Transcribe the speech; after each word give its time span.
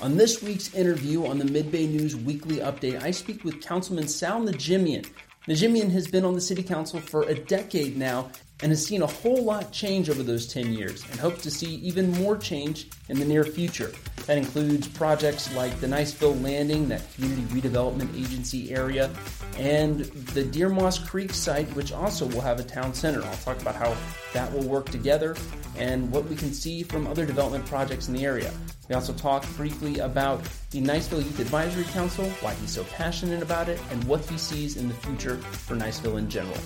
On 0.00 0.16
this 0.16 0.42
week's 0.42 0.74
interview 0.74 1.24
on 1.24 1.38
the 1.38 1.44
Mid-Bay 1.44 1.86
News 1.86 2.16
Weekly 2.16 2.56
Update, 2.56 3.00
I 3.00 3.12
speak 3.12 3.44
with 3.44 3.62
Councilman 3.62 4.08
Sal 4.08 4.40
Nodjomian. 4.40 5.08
Nodjomian 5.46 5.88
has 5.92 6.08
been 6.08 6.24
on 6.24 6.34
the 6.34 6.40
City 6.40 6.64
Council 6.64 6.98
for 6.98 7.22
a 7.22 7.34
decade 7.34 7.96
now 7.96 8.28
and 8.60 8.72
has 8.72 8.84
seen 8.84 9.02
a 9.02 9.06
whole 9.06 9.44
lot 9.44 9.70
change 9.70 10.10
over 10.10 10.24
those 10.24 10.52
10 10.52 10.72
years 10.72 11.04
and 11.10 11.20
hopes 11.20 11.42
to 11.44 11.50
see 11.50 11.76
even 11.76 12.10
more 12.10 12.36
change 12.36 12.88
in 13.08 13.20
the 13.20 13.24
near 13.24 13.44
future. 13.44 13.92
That 14.26 14.36
includes 14.36 14.88
projects 14.88 15.54
like 15.54 15.78
the 15.78 15.86
Niceville 15.86 16.42
Landing, 16.42 16.88
that 16.88 17.02
community 17.14 17.42
redevelopment 17.42 18.18
agency 18.18 18.74
area, 18.74 19.10
and 19.58 20.00
the 20.00 20.42
Deer 20.42 20.70
Moss 20.70 20.98
Creek 20.98 21.32
site, 21.32 21.68
which 21.76 21.92
also 21.92 22.26
will 22.26 22.40
have 22.40 22.58
a 22.58 22.64
town 22.64 22.94
center. 22.94 23.22
I'll 23.22 23.36
talk 23.36 23.62
about 23.62 23.76
how 23.76 23.96
that 24.32 24.52
will 24.52 24.64
work 24.64 24.88
together 24.88 25.36
and 25.76 26.10
what 26.10 26.24
we 26.24 26.34
can 26.34 26.52
see 26.52 26.82
from 26.82 27.06
other 27.06 27.24
development 27.24 27.64
projects 27.66 28.08
in 28.08 28.14
the 28.14 28.24
area. 28.24 28.52
We 28.86 28.94
also 28.94 29.14
talk 29.14 29.46
briefly 29.56 30.00
about 30.00 30.42
the 30.70 30.82
Niceville 30.82 31.24
Youth 31.24 31.40
Advisory 31.40 31.84
Council, 31.84 32.28
why 32.40 32.52
he's 32.54 32.70
so 32.70 32.84
passionate 32.84 33.42
about 33.42 33.70
it, 33.70 33.80
and 33.90 34.04
what 34.04 34.20
he 34.26 34.36
sees 34.36 34.76
in 34.76 34.88
the 34.88 34.94
future 34.94 35.38
for 35.38 35.74
Niceville 35.74 36.18
in 36.18 36.28
general. 36.28 36.58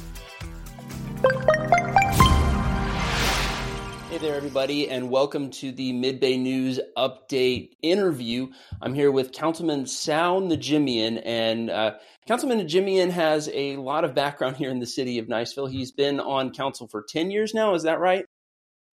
Hey 4.10 4.18
there, 4.18 4.34
everybody, 4.34 4.90
and 4.90 5.10
welcome 5.10 5.50
to 5.52 5.70
the 5.70 5.92
Mid 5.92 6.18
Bay 6.18 6.36
News 6.36 6.80
Update 6.96 7.74
interview. 7.82 8.48
I'm 8.82 8.95
here 8.95 9.12
with 9.12 9.30
Councilman 9.30 9.87
Sal 9.87 10.40
Nodjomian, 10.40 11.23
and 11.24 11.70
uh, 11.70 11.95
Councilman 12.26 12.59
Nodjomian 12.59 13.10
has 13.10 13.48
a 13.54 13.76
lot 13.76 14.02
of 14.02 14.16
background 14.16 14.56
here 14.56 14.70
in 14.70 14.80
the 14.80 14.87
city 14.87 15.20
of 15.20 15.26
Niceville. 15.26 15.70
He's 15.70 15.92
been 15.92 16.18
on 16.18 16.52
council 16.52 16.88
for 16.88 17.04
10 17.09 17.30
years 17.30 17.54
now, 17.54 17.74
is 17.74 17.84
that 17.84 18.00
right? 18.00 18.26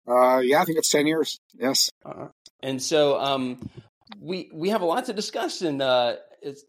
Uh, 0.08 0.38
yeah, 0.38 0.60
I 0.60 0.64
think 0.64 0.78
it's 0.78 0.90
10 0.90 1.06
years, 1.06 1.38
yes. 1.54 1.88
Uh, 2.04 2.26
and 2.62 2.82
so 2.82 3.20
um, 3.20 3.70
we, 4.20 4.50
we 4.52 4.70
have 4.70 4.82
a 4.82 4.86
lot 4.86 5.06
to 5.06 5.12
discuss, 5.12 5.62
and 5.62 5.82
uh, 5.82 6.16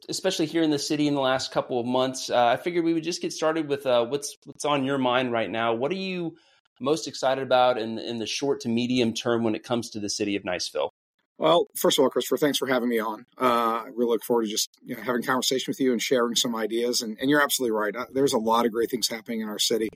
especially 0.09 0.45
here 0.45 0.63
in 0.63 0.71
the 0.71 0.79
city 0.79 1.07
in 1.07 1.15
the 1.15 1.21
last 1.21 1.51
couple 1.51 1.79
of 1.79 1.85
months. 1.85 2.29
Uh, 2.29 2.45
I 2.45 2.57
figured 2.57 2.83
we 2.83 2.93
would 2.93 3.03
just 3.03 3.21
get 3.21 3.33
started 3.33 3.67
with 3.67 3.85
uh, 3.85 4.05
what's, 4.05 4.37
what's 4.45 4.65
on 4.65 4.83
your 4.83 4.97
mind 4.97 5.31
right 5.31 5.49
now. 5.49 5.73
What 5.73 5.91
are 5.91 5.95
you 5.95 6.35
most 6.79 7.07
excited 7.07 7.43
about 7.43 7.77
in, 7.77 7.99
in 7.99 8.19
the 8.19 8.25
short 8.25 8.61
to 8.61 8.69
medium 8.69 9.13
term 9.13 9.43
when 9.43 9.55
it 9.55 9.63
comes 9.63 9.91
to 9.91 9.99
the 9.99 10.09
city 10.09 10.35
of 10.35 10.43
Niceville? 10.43 10.89
Well, 11.37 11.67
first 11.75 11.97
of 11.97 12.03
all, 12.03 12.09
Christopher, 12.09 12.37
thanks 12.37 12.57
for 12.57 12.67
having 12.67 12.89
me 12.89 12.99
on. 12.99 13.25
Uh, 13.39 13.83
I 13.85 13.89
really 13.95 14.11
look 14.11 14.23
forward 14.23 14.45
to 14.45 14.51
just 14.51 14.69
you 14.83 14.95
know, 14.95 15.01
having 15.01 15.23
a 15.23 15.27
conversation 15.27 15.71
with 15.71 15.79
you 15.79 15.91
and 15.91 16.01
sharing 16.01 16.35
some 16.35 16.55
ideas. 16.55 17.01
And, 17.01 17.17
and 17.19 17.29
you're 17.29 17.41
absolutely 17.41 17.75
right. 17.75 17.95
Uh, 17.95 18.05
there's 18.13 18.33
a 18.33 18.37
lot 18.37 18.65
of 18.65 18.71
great 18.71 18.91
things 18.91 19.07
happening 19.07 19.41
in 19.41 19.49
our 19.49 19.59
city. 19.59 19.89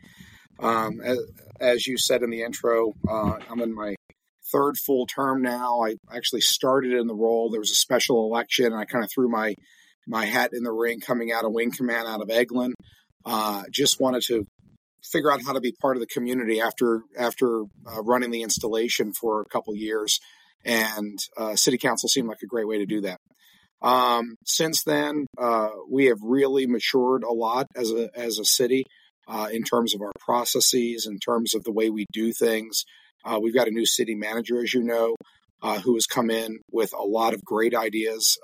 Um, 0.59 0.99
as, 1.01 1.19
as, 1.59 1.87
you 1.87 1.97
said 1.97 2.23
in 2.23 2.31
the 2.31 2.41
intro, 2.41 2.93
uh, 3.07 3.37
I'm 3.49 3.61
in 3.61 3.75
my 3.75 3.95
third 4.51 4.77
full 4.77 5.05
term 5.05 5.41
now. 5.41 5.81
I 5.81 5.95
actually 6.13 6.41
started 6.41 6.93
in 6.93 7.07
the 7.07 7.15
role. 7.15 7.49
There 7.49 7.59
was 7.59 7.71
a 7.71 7.75
special 7.75 8.25
election, 8.25 8.65
and 8.65 8.75
I 8.75 8.85
kind 8.85 9.03
of 9.03 9.11
threw 9.11 9.29
my 9.29 9.55
my 10.07 10.25
hat 10.25 10.51
in 10.53 10.63
the 10.63 10.71
ring 10.71 10.99
coming 11.01 11.31
out 11.31 11.45
of 11.45 11.51
Wing 11.51 11.71
Command 11.71 12.07
out 12.07 12.21
of 12.21 12.29
Eglin. 12.29 12.71
Uh, 13.25 13.63
just 13.71 13.99
wanted 13.99 14.23
to 14.23 14.45
figure 15.03 15.31
out 15.31 15.41
how 15.43 15.53
to 15.53 15.61
be 15.61 15.73
part 15.81 15.97
of 15.97 16.01
the 16.01 16.07
community 16.07 16.61
after 16.61 17.01
after 17.17 17.63
uh, 17.85 18.01
running 18.03 18.31
the 18.31 18.43
installation 18.43 19.13
for 19.13 19.41
a 19.41 19.45
couple 19.45 19.75
years, 19.75 20.19
and 20.65 21.19
uh, 21.37 21.55
city 21.55 21.77
council 21.77 22.09
seemed 22.09 22.27
like 22.27 22.41
a 22.43 22.47
great 22.47 22.67
way 22.67 22.77
to 22.77 22.85
do 22.85 23.01
that. 23.01 23.19
Um, 23.81 24.37
since 24.45 24.83
then, 24.83 25.27
uh, 25.37 25.69
we 25.89 26.05
have 26.05 26.17
really 26.21 26.65
matured 26.65 27.23
a 27.23 27.33
lot 27.33 27.67
as 27.75 27.91
a 27.91 28.09
as 28.15 28.39
a 28.39 28.45
city 28.45 28.85
uh, 29.27 29.49
in 29.51 29.63
terms 29.63 29.93
of 29.93 30.01
our 30.01 30.13
processes, 30.19 31.05
in 31.05 31.19
terms 31.19 31.53
of 31.53 31.63
the 31.63 31.71
way 31.71 31.89
we 31.89 32.05
do 32.11 32.31
things. 32.31 32.85
Uh, 33.27 33.39
we've 33.39 33.53
got 33.53 33.67
a 33.67 33.71
new 33.71 33.85
city 33.85 34.15
manager, 34.15 34.61
as 34.63 34.73
you 34.73 34.81
know, 34.81 35.15
uh, 35.61 35.79
who 35.79 35.95
has 35.95 36.05
come 36.05 36.29
in 36.29 36.59
with 36.71 36.93
a 36.93 37.03
lot 37.03 37.33
of 37.33 37.43
great 37.43 37.75
ideas, 37.75 38.37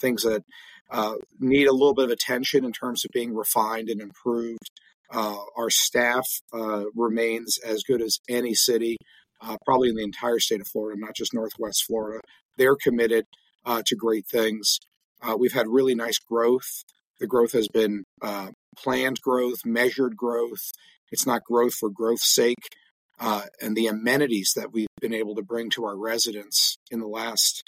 things 0.00 0.22
that 0.22 0.42
need 1.40 1.66
a 1.66 1.72
little 1.72 1.94
bit 1.94 2.04
of 2.04 2.10
attention 2.10 2.64
in 2.64 2.72
terms 2.72 3.04
of 3.04 3.10
being 3.12 3.34
refined 3.34 3.88
and 3.88 4.00
improved. 4.00 4.70
Uh, 5.10 5.36
our 5.56 5.70
staff 5.70 6.26
uh, 6.52 6.84
remains 6.94 7.58
as 7.64 7.82
good 7.82 8.02
as 8.02 8.18
any 8.28 8.54
city, 8.54 8.96
uh, 9.40 9.56
probably 9.64 9.88
in 9.88 9.96
the 9.96 10.02
entire 10.02 10.38
state 10.38 10.60
of 10.60 10.68
Florida, 10.68 11.00
not 11.00 11.14
just 11.14 11.32
Northwest 11.32 11.84
Florida. 11.86 12.20
They're 12.56 12.76
committed 12.76 13.24
uh, 13.64 13.82
to 13.86 13.96
great 13.96 14.26
things. 14.30 14.78
Uh, 15.22 15.36
we've 15.38 15.52
had 15.52 15.66
really 15.68 15.94
nice 15.94 16.18
growth. 16.18 16.82
The 17.20 17.26
growth 17.26 17.52
has 17.52 17.68
been 17.68 18.04
uh, 18.20 18.48
planned 18.76 19.20
growth, 19.22 19.64
measured 19.64 20.16
growth. 20.16 20.72
It's 21.10 21.26
not 21.26 21.42
growth 21.42 21.74
for 21.74 21.88
growth's 21.88 22.32
sake. 22.34 22.62
And 23.20 23.76
the 23.76 23.86
amenities 23.86 24.52
that 24.56 24.72
we've 24.72 24.88
been 25.00 25.14
able 25.14 25.34
to 25.34 25.42
bring 25.42 25.70
to 25.70 25.84
our 25.84 25.96
residents 25.96 26.76
in 26.90 27.00
the 27.00 27.06
last, 27.06 27.62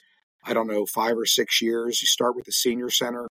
I 0.45 0.55
don't 0.55 0.67
know, 0.67 0.87
five 0.87 1.17
or 1.17 1.27
six 1.27 1.61
years. 1.61 2.01
You 2.01 2.07
start 2.07 2.37
with 2.37 2.45
the 2.45 2.53
senior 2.53 2.91
center, 2.91 3.29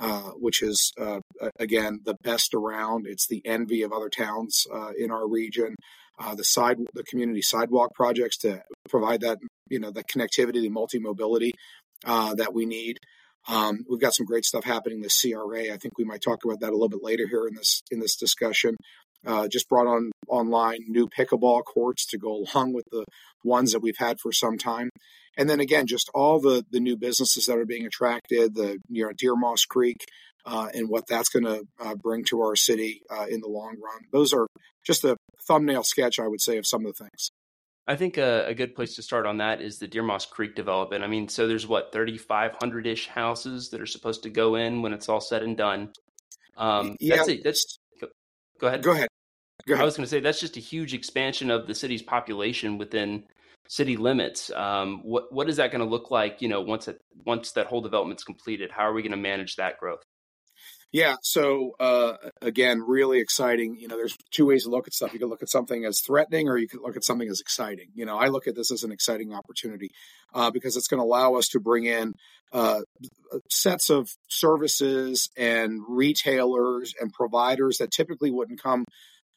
uh, 0.00 0.30
which 0.36 0.62
is 0.62 0.92
uh, 0.98 1.20
again 1.58 2.00
the 2.04 2.16
best 2.22 2.54
around. 2.54 3.06
It's 3.06 3.26
the 3.26 3.42
envy 3.44 3.82
of 3.82 3.92
other 3.92 4.08
towns 4.08 4.66
uh, 4.72 4.92
in 4.98 5.10
our 5.10 5.28
region. 5.28 5.74
Uh, 6.18 6.34
the 6.34 6.44
side, 6.44 6.78
the 6.94 7.02
community 7.04 7.42
sidewalk 7.42 7.94
projects 7.94 8.36
to 8.38 8.62
provide 8.88 9.22
that 9.22 9.38
you 9.68 9.80
know 9.80 9.90
the 9.90 10.04
connectivity, 10.04 10.62
the 10.62 10.68
multi 10.68 10.98
mobility 10.98 11.52
uh, 12.04 12.34
that 12.34 12.54
we 12.54 12.66
need. 12.66 12.98
Um, 13.48 13.84
we've 13.88 14.00
got 14.00 14.14
some 14.14 14.26
great 14.26 14.44
stuff 14.44 14.64
happening. 14.64 15.02
The 15.02 15.08
CRA, 15.08 15.72
I 15.74 15.76
think 15.76 15.98
we 15.98 16.04
might 16.04 16.22
talk 16.22 16.44
about 16.44 16.60
that 16.60 16.70
a 16.70 16.72
little 16.72 16.88
bit 16.88 17.02
later 17.02 17.26
here 17.28 17.46
in 17.48 17.54
this 17.54 17.82
in 17.90 17.98
this 17.98 18.16
discussion. 18.16 18.76
just 19.48 19.68
brought 19.68 19.86
on 19.86 20.11
online 20.32 20.78
new 20.88 21.08
pickleball 21.08 21.62
courts 21.64 22.06
to 22.06 22.18
go 22.18 22.44
along 22.54 22.72
with 22.72 22.86
the 22.90 23.04
ones 23.44 23.72
that 23.72 23.80
we've 23.80 23.98
had 23.98 24.18
for 24.20 24.32
some 24.32 24.58
time. 24.58 24.90
And 25.36 25.48
then 25.48 25.60
again, 25.60 25.86
just 25.86 26.10
all 26.14 26.40
the 26.40 26.64
the 26.70 26.80
new 26.80 26.96
businesses 26.96 27.46
that 27.46 27.58
are 27.58 27.64
being 27.64 27.86
attracted, 27.86 28.54
the 28.54 28.78
you 28.88 29.04
know 29.04 29.12
Deer 29.16 29.34
Moss 29.36 29.64
Creek, 29.64 29.96
uh, 30.44 30.68
and 30.74 30.88
what 30.88 31.06
that's 31.06 31.28
going 31.28 31.44
to 31.44 31.62
uh, 31.80 31.94
bring 31.94 32.24
to 32.24 32.40
our 32.42 32.56
city 32.56 33.02
uh, 33.10 33.26
in 33.28 33.40
the 33.40 33.48
long 33.48 33.76
run. 33.82 34.02
Those 34.12 34.32
are 34.32 34.46
just 34.84 35.04
a 35.04 35.16
thumbnail 35.46 35.84
sketch, 35.84 36.18
I 36.18 36.28
would 36.28 36.40
say, 36.40 36.58
of 36.58 36.66
some 36.66 36.84
of 36.84 36.94
the 36.96 37.04
things. 37.04 37.30
I 37.86 37.96
think 37.96 38.16
a, 38.16 38.46
a, 38.46 38.54
good 38.54 38.76
place 38.76 38.94
to 38.94 39.02
start 39.02 39.26
on 39.26 39.38
that 39.38 39.60
is 39.60 39.78
the 39.78 39.88
Deer 39.88 40.04
Moss 40.04 40.24
Creek 40.24 40.54
development. 40.54 41.02
I 41.02 41.08
mean, 41.08 41.28
so 41.28 41.48
there's 41.48 41.66
what 41.66 41.90
3,500 41.92 42.86
ish 42.86 43.08
houses 43.08 43.70
that 43.70 43.80
are 43.80 43.86
supposed 43.86 44.22
to 44.22 44.30
go 44.30 44.54
in 44.54 44.82
when 44.82 44.92
it's 44.92 45.08
all 45.08 45.20
said 45.20 45.42
and 45.42 45.56
done. 45.56 45.90
Um, 46.56 46.96
yeah, 47.00 47.16
that's 47.16 47.28
it. 47.28 47.40
That's 47.42 47.78
go, 48.00 48.06
go 48.60 48.66
ahead. 48.68 48.82
Go 48.82 48.92
ahead. 48.92 49.08
Go. 49.66 49.76
I 49.76 49.84
was 49.84 49.96
going 49.96 50.04
to 50.04 50.10
say 50.10 50.20
that's 50.20 50.40
just 50.40 50.56
a 50.56 50.60
huge 50.60 50.94
expansion 50.94 51.50
of 51.50 51.66
the 51.66 51.74
city's 51.74 52.02
population 52.02 52.78
within 52.78 53.24
city 53.68 53.96
limits. 53.96 54.50
Um, 54.50 55.00
what 55.04 55.32
what 55.32 55.48
is 55.48 55.56
that 55.56 55.70
going 55.70 55.84
to 55.84 55.88
look 55.88 56.10
like? 56.10 56.42
You 56.42 56.48
know, 56.48 56.60
once 56.60 56.88
it 56.88 57.00
once 57.24 57.52
that 57.52 57.66
whole 57.66 57.80
development's 57.80 58.24
completed, 58.24 58.70
how 58.70 58.82
are 58.82 58.92
we 58.92 59.02
going 59.02 59.12
to 59.12 59.16
manage 59.16 59.56
that 59.56 59.78
growth? 59.78 60.02
Yeah. 60.92 61.16
So 61.22 61.72
uh, 61.80 62.16
again, 62.42 62.82
really 62.86 63.18
exciting. 63.18 63.78
You 63.80 63.88
know, 63.88 63.96
there's 63.96 64.16
two 64.30 64.44
ways 64.46 64.64
to 64.64 64.70
look 64.70 64.86
at 64.86 64.92
stuff. 64.92 65.14
You 65.14 65.18
can 65.18 65.30
look 65.30 65.42
at 65.42 65.48
something 65.48 65.86
as 65.86 66.00
threatening, 66.00 66.50
or 66.50 66.58
you 66.58 66.68
can 66.68 66.80
look 66.82 66.96
at 66.96 67.04
something 67.04 67.28
as 67.28 67.40
exciting. 67.40 67.88
You 67.94 68.04
know, 68.04 68.18
I 68.18 68.26
look 68.26 68.46
at 68.46 68.54
this 68.54 68.70
as 68.70 68.84
an 68.84 68.92
exciting 68.92 69.32
opportunity 69.32 69.90
uh, 70.34 70.50
because 70.50 70.76
it's 70.76 70.88
going 70.88 71.00
to 71.00 71.04
allow 71.04 71.36
us 71.36 71.48
to 71.48 71.60
bring 71.60 71.84
in 71.84 72.12
uh, 72.52 72.80
sets 73.48 73.88
of 73.88 74.10
services 74.28 75.30
and 75.34 75.80
retailers 75.88 76.92
and 77.00 77.10
providers 77.10 77.78
that 77.78 77.90
typically 77.90 78.30
wouldn't 78.30 78.62
come 78.62 78.84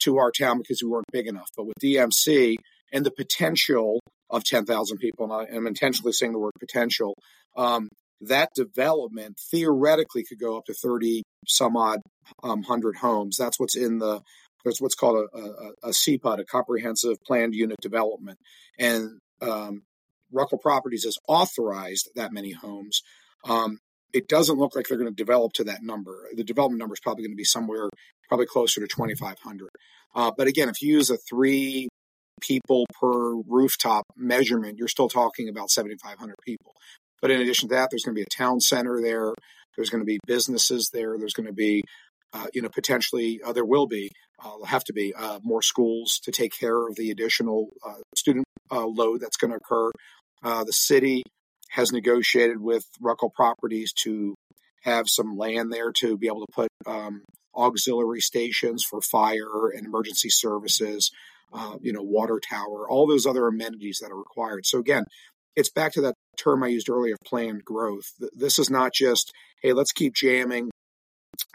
to 0.04 0.18
our 0.18 0.32
town 0.32 0.58
because 0.58 0.82
we 0.84 0.90
weren't 0.90 1.06
big 1.12 1.28
enough. 1.28 1.50
But 1.56 1.66
with 1.66 1.76
DMC 1.82 2.56
and 2.92 3.06
the 3.06 3.12
potential 3.12 4.00
of 4.30 4.44
10,000 4.44 4.98
people, 4.98 5.26
and 5.26 5.34
I 5.34 5.56
am 5.56 5.68
intentionally 5.68 6.12
saying 6.12 6.34
the 6.34 6.40
word 6.40 6.54
potential, 6.60 7.16
um, 7.56 7.90
that 8.22 8.50
development 8.56 9.38
theoretically 9.52 10.24
could 10.28 10.40
go 10.40 10.58
up 10.58 10.66
to 10.66 10.74
30 10.74 11.24
some 11.48 11.76
odd 11.76 12.00
um, 12.44 12.64
hundred 12.64 12.98
homes. 12.98 13.38
That's 13.38 13.60
what's 13.60 13.76
in 13.76 14.00
the 14.00 14.22
there's 14.64 14.82
what's 14.82 14.96
called 14.96 15.28
a, 15.32 15.38
a, 15.38 15.72
a 15.84 15.90
CPUD, 15.90 16.40
a 16.40 16.46
comprehensive 16.46 17.18
planned 17.24 17.54
unit 17.54 17.78
development, 17.82 18.40
and 18.80 19.20
um, 19.42 19.84
Ruckel 20.34 20.60
Properties 20.60 21.04
has 21.04 21.18
authorized 21.28 22.10
that 22.16 22.34
many 22.34 22.52
homes. 22.52 23.04
Um, 23.44 23.78
it 24.12 24.28
doesn't 24.28 24.58
look 24.58 24.76
like 24.76 24.88
they're 24.88 24.98
going 24.98 25.10
to 25.10 25.16
develop 25.16 25.54
to 25.54 25.66
that 25.66 25.84
number. 25.84 26.28
The 26.34 26.44
development 26.44 26.80
number 26.80 26.94
is 26.94 27.00
probably 27.00 27.24
going 27.24 27.34
to 27.34 27.38
be 27.38 27.44
somewhere 27.44 27.90
probably 28.28 28.46
closer 28.46 28.82
to 28.82 28.88
2,500. 28.88 29.70
Uh, 30.16 30.32
but 30.38 30.48
again, 30.48 30.70
if 30.70 30.82
you 30.82 30.94
use 30.96 31.10
a 31.10 31.18
three 31.18 31.88
people 32.42 32.86
per 33.00 33.36
rooftop 33.48 34.06
measurement, 34.16 34.78
you're 34.78 34.88
still 34.88 35.10
talking 35.10 35.50
about 35.50 35.70
7,500 35.70 36.36
people. 36.46 36.74
But 37.22 37.32
in 37.32 37.42
addition 37.42 37.70
to 37.70 37.76
that, 37.76 37.90
there's 37.92 38.04
going 38.04 38.16
to 38.16 38.20
be 38.20 38.24
a 38.24 38.38
town 38.38 38.60
center 38.60 39.02
there. 39.02 39.34
There's 39.76 39.90
going 39.90 40.02
to 40.02 40.06
be 40.06 40.20
businesses 40.26 40.90
there. 40.94 41.18
There's 41.18 41.34
going 41.34 41.48
to 41.48 41.54
be, 41.54 41.84
uh, 42.34 42.48
you 42.54 42.62
know, 42.62 42.70
potentially 42.70 43.42
uh, 43.44 43.54
there 43.54 43.66
will 43.66 43.88
be, 43.88 44.10
uh, 44.44 44.64
have 44.66 44.84
to 44.86 44.94
be 44.94 45.14
uh, 45.18 45.40
more 45.44 45.62
schools 45.62 46.20
to 46.24 46.32
take 46.32 46.52
care 46.58 46.88
of 46.88 46.96
the 46.96 47.12
additional 47.12 47.70
uh, 47.86 47.96
student 48.16 48.46
uh, 48.72 48.86
load 48.86 49.22
that's 49.22 49.38
going 49.38 49.52
to 49.52 49.58
occur. 49.58 49.92
the 50.44 50.74
city 50.74 51.24
has 51.70 51.92
negotiated 51.92 52.62
with 52.62 52.86
Ruckel 53.02 53.34
Properties 53.34 53.92
to 54.04 54.36
have 54.84 55.10
some 55.10 55.36
land 55.36 55.74
there 55.74 55.92
to 55.92 56.18
be 56.18 56.28
able 56.28 56.46
to 56.46 56.54
put 56.54 56.70
um, 56.86 57.24
auxiliary 57.56 58.22
stations 58.22 58.84
for 58.84 59.02
fire 59.02 59.70
and 59.74 59.86
emergency 59.86 60.30
services 60.30 61.12
uh, 61.54 61.78
you 61.82 61.94
know, 61.94 62.02
water 62.02 62.40
tower, 62.40 62.90
all 62.90 63.08
those 63.08 63.26
other 63.26 63.48
amenities 63.48 64.00
that 64.02 64.12
are 64.12 64.18
required. 64.18 64.66
So 64.66 64.80
again, 64.80 65.06
it's 65.56 65.70
back 65.70 65.94
to 65.94 66.02
that 66.02 66.16
term 66.38 66.64
I 66.64 66.68
used 66.68 66.90
earlier, 66.90 67.16
planned 67.26 67.64
growth. 67.64 68.12
This 68.36 68.60
is 68.60 68.70
not 68.70 68.94
just, 68.94 69.32
hey, 69.62 69.74
let's 69.74 69.94
keep 69.94 70.14
jamming 70.14 70.70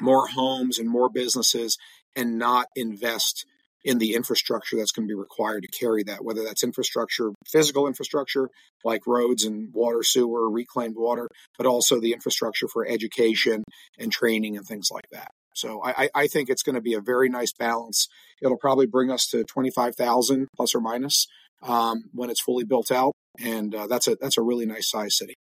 more 0.00 0.26
homes 0.26 0.79
and 0.79 0.88
more 0.88 1.11
businesses 1.11 1.76
and 2.17 2.38
not 2.38 2.67
invest 2.76 3.44
in 3.82 3.99
the 3.99 4.14
infrastructure 4.14 4.76
that's 4.76 4.93
going 4.93 5.06
to 5.06 5.11
be 5.11 5.19
required 5.19 5.62
to 5.62 5.79
carry 5.79 6.03
that, 6.05 6.25
whether 6.25 6.44
that's 6.44 6.62
infrastructure, 6.64 7.32
physical 7.46 7.87
infrastructure 7.87 8.49
like 8.85 9.06
roads 9.06 9.44
and 9.44 9.73
water, 9.73 10.03
sewer, 10.03 10.50
reclaimed 10.50 10.96
water, 10.96 11.29
but 11.56 11.67
also 11.67 11.99
the 11.99 12.12
infrastructure 12.12 12.69
for 12.69 12.87
education 12.87 13.64
and 13.99 14.12
training 14.12 14.56
and 14.56 14.67
things 14.67 14.88
like 14.91 15.08
that. 15.12 15.31
So 15.55 15.82
I, 15.85 16.08
I 16.14 16.26
think 16.26 16.49
it's 16.49 16.62
going 16.62 16.75
to 16.75 16.81
be 16.81 16.94
a 16.94 17.00
very 17.00 17.29
nice 17.29 17.52
balance. 17.52 18.08
It'll 18.43 18.56
probably 18.56 18.87
bring 18.87 19.11
us 19.11 19.26
to 19.29 19.44
25,000 19.44 20.49
plus 20.56 20.75
or 20.75 20.81
minus 20.81 21.26
um, 21.62 22.05
when 22.12 22.31
it's 22.31 22.41
fully 22.41 22.64
built 22.64 22.91
out. 22.91 23.12
And 23.38 23.75
uh, 23.75 23.87
that's 23.87 24.08
a 24.08 24.17
that's 24.20 24.38
a 24.38 24.43
really 24.43 24.67
nice 24.67 24.91
size 24.91 25.17
city. 25.17 25.35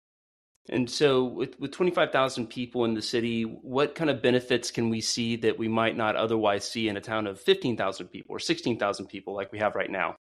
And 0.69 0.91
so, 0.91 1.25
with, 1.25 1.59
with 1.61 1.71
25,000 1.71 2.49
people 2.49 2.85
in 2.85 2.95
the 2.95 3.03
city, 3.03 3.43
what 3.43 3.95
kind 3.95 4.11
of 4.11 4.21
benefits 4.21 4.73
can 4.73 4.91
we 4.91 5.01
see 5.01 5.37
that 5.37 5.59
we 5.59 5.69
might 5.69 5.97
not 5.97 6.17
otherwise 6.17 6.69
see 6.69 6.89
in 6.89 6.97
a 6.97 7.01
town 7.01 7.29
of 7.29 7.41
15,000 7.41 8.09
people 8.09 8.35
or 8.35 8.41
16,000 8.41 9.07
people 9.07 9.35
like 9.35 9.53
we 9.53 9.61
have 9.61 9.77
right 9.77 9.91
now? 9.91 10.17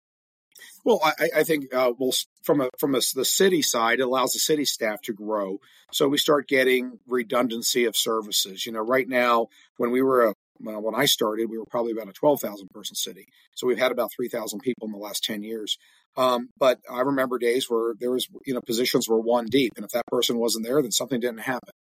Well, 0.84 1.00
I, 1.02 1.30
I 1.36 1.42
think 1.44 1.74
uh, 1.74 1.92
well, 1.98 2.12
from 2.42 2.60
a, 2.60 2.70
from 2.78 2.94
a, 2.94 3.00
the 3.14 3.24
city 3.24 3.62
side, 3.62 4.00
it 4.00 4.04
allows 4.04 4.32
the 4.32 4.38
city 4.38 4.64
staff 4.64 5.00
to 5.02 5.12
grow. 5.12 5.60
So 5.92 6.08
we 6.08 6.18
start 6.18 6.48
getting 6.48 6.98
redundancy 7.06 7.84
of 7.84 7.96
services. 7.96 8.66
You 8.66 8.72
know, 8.72 8.80
right 8.80 9.08
now, 9.08 9.48
when 9.76 9.90
we 9.90 10.02
were 10.02 10.28
a 10.28 10.34
well, 10.60 10.80
when 10.80 10.94
I 10.94 11.04
started, 11.04 11.50
we 11.50 11.58
were 11.58 11.66
probably 11.66 11.92
about 11.92 12.08
a 12.08 12.12
12,000 12.12 12.68
person 12.70 12.94
city. 12.94 13.26
So 13.54 13.66
we've 13.66 13.78
had 13.78 13.92
about 13.92 14.10
3,000 14.14 14.60
people 14.60 14.86
in 14.86 14.92
the 14.92 14.98
last 14.98 15.24
10 15.24 15.42
years. 15.42 15.76
Um, 16.16 16.50
but 16.58 16.78
I 16.90 17.00
remember 17.00 17.38
days 17.38 17.68
where 17.68 17.94
there 17.98 18.12
was, 18.12 18.28
you 18.46 18.54
know, 18.54 18.60
positions 18.64 19.08
were 19.08 19.20
one 19.20 19.46
deep. 19.46 19.72
And 19.76 19.84
if 19.84 19.90
that 19.90 20.06
person 20.06 20.38
wasn't 20.38 20.64
there, 20.64 20.80
then 20.80 20.92
something 20.92 21.18
didn't 21.18 21.40
happen. 21.40 21.74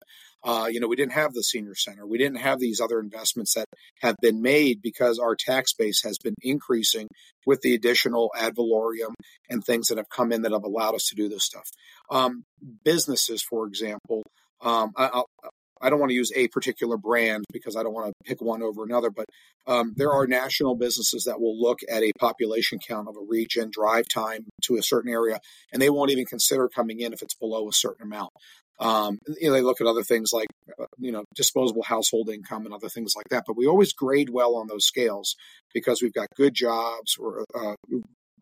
Uh, 0.44 0.68
you 0.70 0.80
know, 0.80 0.88
we 0.88 0.96
didn't 0.96 1.14
have 1.14 1.34
the 1.34 1.44
senior 1.44 1.76
center. 1.76 2.06
We 2.06 2.18
didn't 2.18 2.40
have 2.40 2.60
these 2.60 2.82
other 2.82 3.00
investments 3.00 3.54
that 3.54 3.66
have 4.02 4.16
been 4.22 4.42
made 4.42 4.82
because 4.82 5.20
our 5.20 5.36
tax 5.36 5.74
base 5.74 6.02
has 6.04 6.18
been 6.18 6.36
increasing 6.42 7.08
with 7.46 7.62
the 7.62 7.76
additional 7.76 8.32
ad 8.38 8.56
valorem 8.56 9.14
and 9.50 9.64
things 9.64 9.88
that 9.88 9.98
have 9.98 10.10
come 10.10 10.32
in 10.32 10.42
that 10.42 10.52
have 10.52 10.64
allowed 10.64 10.96
us 10.96 11.08
to 11.10 11.16
do 11.16 11.30
this 11.30 11.46
stuff. 11.46 11.70
Um, 12.10 12.44
businesses, 12.84 13.42
for 13.42 13.68
example, 13.68 14.24
um, 14.62 14.92
I, 14.98 15.24
I 15.84 15.90
don't 15.90 16.00
want 16.00 16.12
to 16.12 16.16
use 16.16 16.32
a 16.36 16.48
particular 16.48 16.98
brand 16.98 17.44
because 17.52 17.76
I 17.76 17.84
don't 17.84 17.94
want 17.94 18.08
to 18.08 18.14
pick 18.24 18.42
one 18.42 18.64
over 18.64 18.84
another, 18.84 19.10
but 19.10 19.26
um, 19.68 19.94
there 19.98 20.12
are 20.12 20.26
national 20.26 20.76
businesses 20.76 21.26
that 21.26 21.42
will 21.42 21.60
look 21.60 21.80
at 21.90 22.02
a 22.02 22.12
population 22.18 22.80
count 22.80 23.10
of 23.10 23.16
a 23.16 23.26
region, 23.28 23.70
drive 23.72 24.08
time 24.08 24.46
to 24.64 24.78
a 24.78 24.84
certain 24.84 25.12
area, 25.12 25.40
and 25.72 25.82
they 25.82 25.90
won't 25.90 26.12
even 26.12 26.26
consider 26.26 26.70
coming 26.70 27.02
in 27.02 27.12
if 27.12 27.22
it's 27.22 27.36
below 27.36 27.68
a 27.68 27.74
certain 27.74 28.04
amount. 28.04 28.32
Um, 28.80 29.20
you 29.40 29.50
know, 29.50 29.54
they 29.54 29.62
look 29.62 29.82
at 29.82 29.88
other 29.88 30.04
things 30.04 30.32
like, 30.34 30.48
uh, 30.80 30.86
you 30.98 31.12
know, 31.12 31.26
disposable 31.36 31.84
household 31.84 32.30
income 32.30 32.66
and 32.66 32.74
other 32.74 32.90
things 32.90 33.14
like 33.16 33.28
that. 33.30 33.44
But 33.46 33.58
we 33.58 33.68
always 33.68 33.94
grade 33.94 34.30
well 34.30 34.56
on 34.56 34.68
those 34.68 34.86
scales 34.86 35.36
because 35.74 36.02
we've 36.02 36.14
got 36.14 36.28
good 36.36 36.54
jobs 36.54 37.16
or 37.20 37.46
uh, 37.54 37.76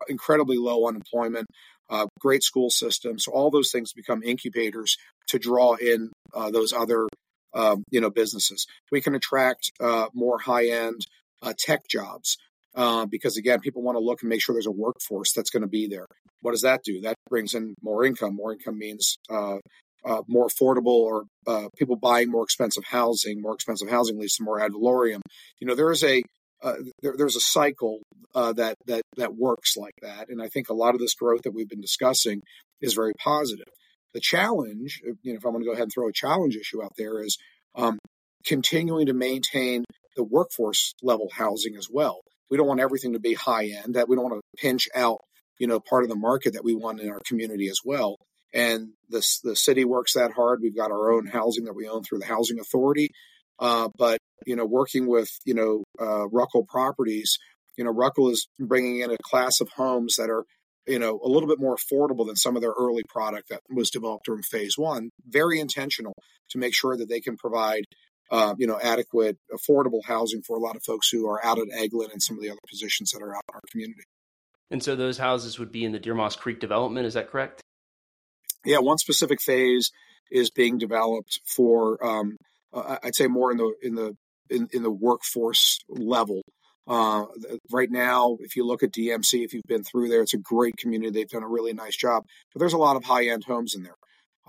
incredibly 0.08 0.56
low 0.56 0.88
unemployment, 0.88 1.46
uh, 1.90 2.06
great 2.18 2.42
school 2.42 2.70
system. 2.70 3.18
So 3.18 3.32
all 3.32 3.50
those 3.50 3.70
things 3.70 3.92
become 3.92 4.22
incubators 4.22 4.96
to 5.28 5.38
draw 5.38 5.74
in 5.74 6.10
uh, 6.34 6.50
those 6.50 6.72
other 6.72 7.08
um, 7.54 7.84
you 7.90 8.00
know 8.00 8.10
businesses. 8.10 8.66
We 8.90 9.00
can 9.00 9.14
attract 9.14 9.72
uh, 9.80 10.06
more 10.14 10.38
high 10.38 10.68
end 10.68 11.06
uh, 11.42 11.54
tech 11.58 11.88
jobs 11.88 12.38
uh, 12.74 13.06
because 13.06 13.36
again, 13.36 13.60
people 13.60 13.82
want 13.82 13.96
to 13.96 14.04
look 14.04 14.22
and 14.22 14.28
make 14.28 14.42
sure 14.42 14.54
there's 14.54 14.66
a 14.66 14.70
workforce 14.70 15.32
that's 15.32 15.50
going 15.50 15.62
to 15.62 15.68
be 15.68 15.86
there. 15.88 16.06
What 16.40 16.52
does 16.52 16.62
that 16.62 16.82
do? 16.84 17.00
That 17.02 17.16
brings 17.28 17.54
in 17.54 17.74
more 17.82 18.04
income. 18.04 18.34
More 18.34 18.52
income 18.52 18.78
means 18.78 19.16
uh, 19.30 19.58
uh, 20.04 20.22
more 20.26 20.48
affordable 20.48 20.86
or 20.86 21.24
uh, 21.46 21.68
people 21.76 21.96
buying 21.96 22.30
more 22.30 22.44
expensive 22.44 22.84
housing. 22.84 23.40
More 23.40 23.54
expensive 23.54 23.88
housing 23.88 24.18
leads 24.18 24.36
to 24.36 24.42
more 24.42 24.60
ad 24.60 24.72
valorem. 24.72 25.20
You 25.60 25.66
know, 25.66 25.74
there 25.74 25.92
is 25.92 26.02
a 26.02 26.22
uh, 26.62 26.74
there, 27.02 27.14
there's 27.16 27.36
a 27.36 27.40
cycle 27.40 28.00
uh, 28.34 28.52
that 28.54 28.76
that 28.86 29.02
that 29.16 29.34
works 29.34 29.76
like 29.76 29.94
that, 30.00 30.28
and 30.28 30.40
I 30.40 30.48
think 30.48 30.68
a 30.68 30.74
lot 30.74 30.94
of 30.94 31.00
this 31.00 31.14
growth 31.14 31.42
that 31.42 31.52
we've 31.52 31.68
been 31.68 31.80
discussing 31.80 32.40
is 32.80 32.94
very 32.94 33.12
positive. 33.14 33.66
The 34.14 34.20
challenge, 34.20 35.00
you 35.22 35.32
know, 35.32 35.38
if 35.38 35.44
I'm 35.44 35.52
going 35.52 35.62
to 35.62 35.66
go 35.66 35.72
ahead 35.72 35.84
and 35.84 35.92
throw 35.92 36.08
a 36.08 36.12
challenge 36.12 36.56
issue 36.56 36.82
out 36.82 36.92
there, 36.96 37.22
is 37.22 37.38
um, 37.74 37.98
continuing 38.44 39.06
to 39.06 39.14
maintain 39.14 39.84
the 40.16 40.24
workforce 40.24 40.94
level 41.02 41.28
housing 41.34 41.76
as 41.76 41.88
well. 41.90 42.20
We 42.50 42.56
don't 42.56 42.66
want 42.66 42.80
everything 42.80 43.14
to 43.14 43.20
be 43.20 43.34
high 43.34 43.66
end. 43.66 43.94
That 43.94 44.08
we 44.08 44.16
don't 44.16 44.30
want 44.30 44.40
to 44.40 44.62
pinch 44.62 44.88
out, 44.94 45.18
you 45.58 45.66
know, 45.66 45.80
part 45.80 46.04
of 46.04 46.10
the 46.10 46.16
market 46.16 46.54
that 46.54 46.64
we 46.64 46.74
want 46.74 47.00
in 47.00 47.10
our 47.10 47.20
community 47.26 47.68
as 47.68 47.80
well. 47.84 48.16
And 48.52 48.90
the 49.08 49.26
the 49.42 49.56
city 49.56 49.84
works 49.86 50.12
that 50.12 50.32
hard. 50.32 50.60
We've 50.62 50.76
got 50.76 50.90
our 50.90 51.12
own 51.12 51.26
housing 51.26 51.64
that 51.64 51.74
we 51.74 51.88
own 51.88 52.02
through 52.02 52.18
the 52.18 52.26
housing 52.26 52.60
authority. 52.60 53.08
Uh, 53.58 53.88
but 53.96 54.18
you 54.44 54.56
know, 54.56 54.66
working 54.66 55.06
with 55.06 55.30
you 55.46 55.54
know 55.54 55.84
uh, 55.98 56.26
Ruckel 56.28 56.66
Properties, 56.68 57.38
you 57.76 57.84
know, 57.84 57.92
Ruckel 57.92 58.30
is 58.30 58.46
bringing 58.60 59.00
in 59.00 59.10
a 59.10 59.16
class 59.22 59.60
of 59.60 59.70
homes 59.70 60.16
that 60.16 60.28
are 60.28 60.44
you 60.86 60.98
know, 60.98 61.20
a 61.22 61.28
little 61.28 61.48
bit 61.48 61.60
more 61.60 61.76
affordable 61.76 62.26
than 62.26 62.36
some 62.36 62.56
of 62.56 62.62
their 62.62 62.74
early 62.76 63.02
product 63.08 63.48
that 63.50 63.60
was 63.70 63.90
developed 63.90 64.26
during 64.26 64.42
phase 64.42 64.76
one. 64.76 65.10
Very 65.26 65.60
intentional 65.60 66.14
to 66.50 66.58
make 66.58 66.74
sure 66.74 66.96
that 66.96 67.08
they 67.08 67.20
can 67.20 67.36
provide, 67.36 67.84
uh, 68.30 68.54
you 68.58 68.66
know, 68.66 68.78
adequate, 68.82 69.36
affordable 69.52 70.00
housing 70.04 70.42
for 70.42 70.56
a 70.56 70.60
lot 70.60 70.76
of 70.76 70.82
folks 70.84 71.08
who 71.10 71.28
are 71.28 71.44
out 71.44 71.58
at 71.58 71.68
Eglin 71.68 72.12
and 72.12 72.22
some 72.22 72.36
of 72.36 72.42
the 72.42 72.50
other 72.50 72.60
positions 72.68 73.10
that 73.10 73.22
are 73.22 73.34
out 73.34 73.42
in 73.48 73.54
our 73.54 73.60
community. 73.70 74.02
And 74.70 74.82
so 74.82 74.96
those 74.96 75.18
houses 75.18 75.58
would 75.58 75.70
be 75.70 75.84
in 75.84 75.92
the 75.92 75.98
Deer 75.98 76.14
Moss 76.14 76.34
Creek 76.34 76.58
development. 76.58 77.06
Is 77.06 77.14
that 77.14 77.30
correct? 77.30 77.60
Yeah, 78.64 78.78
one 78.78 78.98
specific 78.98 79.40
phase 79.40 79.90
is 80.30 80.50
being 80.50 80.78
developed 80.78 81.40
for, 81.46 82.04
um, 82.04 82.36
uh, 82.72 82.96
I'd 83.02 83.14
say 83.14 83.26
more 83.26 83.50
in 83.50 83.58
the 83.58 83.74
in 83.82 83.94
the 83.94 84.16
in, 84.48 84.68
in 84.72 84.82
the 84.82 84.90
workforce 84.90 85.78
level. 85.88 86.42
Uh, 86.86 87.26
right 87.70 87.90
now, 87.90 88.36
if 88.40 88.56
you 88.56 88.66
look 88.66 88.82
at 88.82 88.92
DMC, 88.92 89.44
if 89.44 89.54
you've 89.54 89.62
been 89.68 89.84
through 89.84 90.08
there, 90.08 90.22
it's 90.22 90.34
a 90.34 90.38
great 90.38 90.76
community. 90.76 91.10
They've 91.10 91.28
done 91.28 91.44
a 91.44 91.48
really 91.48 91.72
nice 91.72 91.96
job. 91.96 92.24
But 92.52 92.60
there's 92.60 92.72
a 92.72 92.78
lot 92.78 92.96
of 92.96 93.04
high 93.04 93.26
end 93.26 93.44
homes 93.44 93.74
in 93.74 93.82
there. 93.82 93.94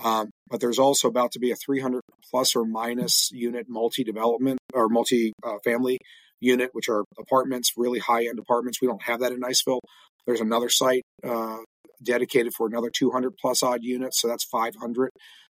Um, 0.03 0.31
but 0.49 0.59
there's 0.59 0.79
also 0.79 1.07
about 1.07 1.33
to 1.33 1.39
be 1.39 1.51
a 1.51 1.55
300 1.55 2.01
plus 2.31 2.55
or 2.55 2.65
minus 2.65 3.29
unit 3.31 3.67
multi 3.69 4.03
development 4.03 4.59
or 4.73 4.89
multi 4.89 5.33
uh, 5.43 5.57
family 5.63 5.99
unit, 6.39 6.71
which 6.73 6.89
are 6.89 7.03
apartments, 7.19 7.73
really 7.77 7.99
high 7.99 8.25
end 8.25 8.39
apartments. 8.39 8.81
We 8.81 8.87
don't 8.87 9.03
have 9.03 9.19
that 9.19 9.31
in 9.31 9.39
Niceville. 9.39 9.79
There's 10.25 10.41
another 10.41 10.69
site 10.69 11.03
uh, 11.23 11.57
dedicated 12.01 12.53
for 12.55 12.67
another 12.67 12.89
200 12.89 13.33
plus 13.39 13.61
odd 13.61 13.83
units, 13.83 14.19
so 14.21 14.27
that's 14.27 14.45
500. 14.45 15.11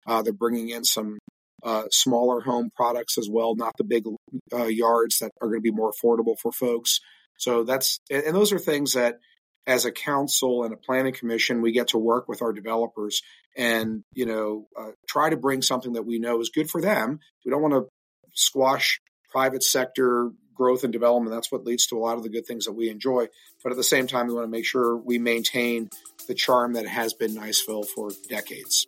Uh, 0.07 0.23
they're 0.23 0.33
bringing 0.33 0.69
in 0.71 0.85
some 0.85 1.19
uh, 1.63 1.85
smaller 1.91 2.41
home 2.41 2.71
products 2.75 3.19
as 3.19 3.29
well, 3.31 3.55
not 3.55 3.77
the 3.77 3.85
big 3.85 4.05
uh, 4.53 4.65
yards 4.65 5.19
that 5.19 5.33
are 5.41 5.49
going 5.49 5.61
to 5.61 5.63
be 5.63 5.71
more 5.71 5.93
affordable 5.93 6.39
for 6.41 6.53
folks. 6.53 7.01
So 7.37 7.65
that's 7.65 8.01
and, 8.11 8.35
those 8.35 8.53
are 8.53 8.59
things 8.59 8.95
that 8.95 9.19
as 9.67 9.85
a 9.85 9.93
council 9.93 10.65
and 10.65 10.73
a 10.73 10.77
planning 10.77 11.13
commission, 11.13 11.61
we 11.61 11.73
get 11.73 11.89
to 11.89 11.99
work 11.99 12.29
with 12.29 12.43
our 12.43 12.53
developers 12.53 13.23
and 13.57 14.03
you 14.15 14.27
know 14.27 14.67
uh, 14.79 14.93
try 15.09 15.31
to 15.31 15.37
bring 15.37 15.63
something 15.63 15.95
that 15.95 16.07
we 16.07 16.19
know 16.19 16.41
is 16.41 16.51
good 16.51 16.71
for 16.71 16.81
them. 16.81 17.21
We 17.45 17.51
don't 17.51 17.63
want 17.63 17.75
to 17.75 17.89
squash 18.35 19.01
private 19.31 19.63
sector 19.63 20.31
growth 20.55 20.85
and 20.85 20.93
development. 20.93 21.35
That's 21.35 21.53
what 21.53 21.65
leads 21.65 21.87
to 21.87 21.97
a 21.97 22.01
lot 22.01 22.17
of 22.17 22.25
the 22.25 22.29
good 22.29 22.47
things 22.47 22.65
that 22.65 22.73
we 22.73 22.91
enjoy. 22.91 23.29
But 23.63 23.73
at 23.73 23.77
the 23.79 23.85
same 23.85 24.07
time, 24.07 24.27
we 24.27 24.35
want 24.35 24.45
to 24.45 24.51
make 24.51 24.67
sure 24.67 24.97
we 24.97 25.19
maintain 25.19 25.89
the 26.27 26.35
charm 26.35 26.73
that 26.75 26.87
has 26.87 27.15
been 27.15 27.35
Niceville 27.35 27.87
for 27.87 28.11
decades. 28.29 28.87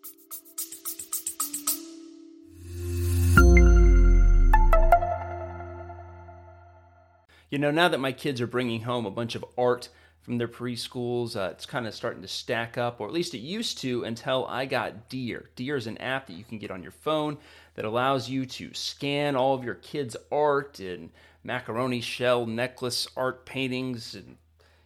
You 7.50 7.58
know, 7.58 7.70
now 7.70 7.88
that 7.88 7.98
my 7.98 8.12
kids 8.12 8.40
are 8.40 8.46
bringing 8.46 8.82
home 8.82 9.06
a 9.06 9.10
bunch 9.10 9.34
of 9.34 9.44
art 9.58 9.88
from 10.22 10.38
their 10.38 10.48
preschools, 10.48 11.36
uh, 11.36 11.50
it's 11.50 11.66
kind 11.66 11.86
of 11.86 11.94
starting 11.94 12.22
to 12.22 12.28
stack 12.28 12.78
up, 12.78 13.00
or 13.00 13.06
at 13.06 13.12
least 13.12 13.34
it 13.34 13.38
used 13.38 13.78
to 13.78 14.04
until 14.04 14.46
I 14.46 14.66
got 14.66 15.08
Deer. 15.08 15.50
Deer 15.56 15.76
is 15.76 15.86
an 15.86 15.98
app 15.98 16.26
that 16.26 16.34
you 16.34 16.44
can 16.44 16.58
get 16.58 16.70
on 16.70 16.82
your 16.82 16.92
phone 16.92 17.38
that 17.74 17.84
allows 17.84 18.28
you 18.28 18.46
to 18.46 18.72
scan 18.74 19.34
all 19.34 19.54
of 19.54 19.64
your 19.64 19.74
kids' 19.74 20.16
art 20.30 20.78
and 20.78 21.10
macaroni 21.42 22.00
shell 22.00 22.46
necklace 22.46 23.08
art 23.16 23.46
paintings 23.46 24.14
and 24.14 24.36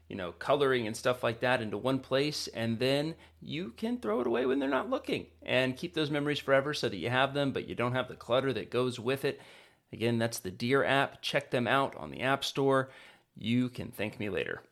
you 0.09 0.16
know, 0.16 0.33
coloring 0.33 0.87
and 0.87 0.97
stuff 0.97 1.23
like 1.23 1.40
that 1.40 1.62
into 1.62 1.78
one 1.78 1.99
place, 1.99 2.47
and 2.49 2.78
then 2.78 3.14
you 3.40 3.73
can 3.76 3.99
throw 3.99 4.21
it 4.21 4.26
away 4.26 4.44
when 4.47 4.59
they're 4.59 4.68
not 4.68 4.90
looking 4.90 5.26
and 5.42 5.76
keep 5.76 5.94
those 5.94 6.11
memories 6.11 6.38
forever 6.38 6.75
so 6.75 6.88
that 6.88 6.99
you 6.99 7.09
have 7.09 7.35
them, 7.35 7.52
but 7.52 7.66
you 7.68 7.75
don't 7.75 7.94
have 7.94 8.09
the 8.09 8.14
clutter 8.14 8.52
that 8.52 8.71
goes 8.71 9.00
with 9.00 9.25
it. 9.25 9.40
Again, 9.94 10.18
that's 10.18 10.40
the 10.40 10.52
Deer 10.52 10.84
app. 10.84 11.22
Check 11.22 11.52
them 11.52 11.68
out 11.68 11.96
on 11.96 12.12
the 12.12 12.22
App 12.22 12.44
Store. 12.44 12.90
You 13.36 13.70
can 13.70 13.92
thank 13.92 14.20
me 14.20 14.30
later. 14.30 14.62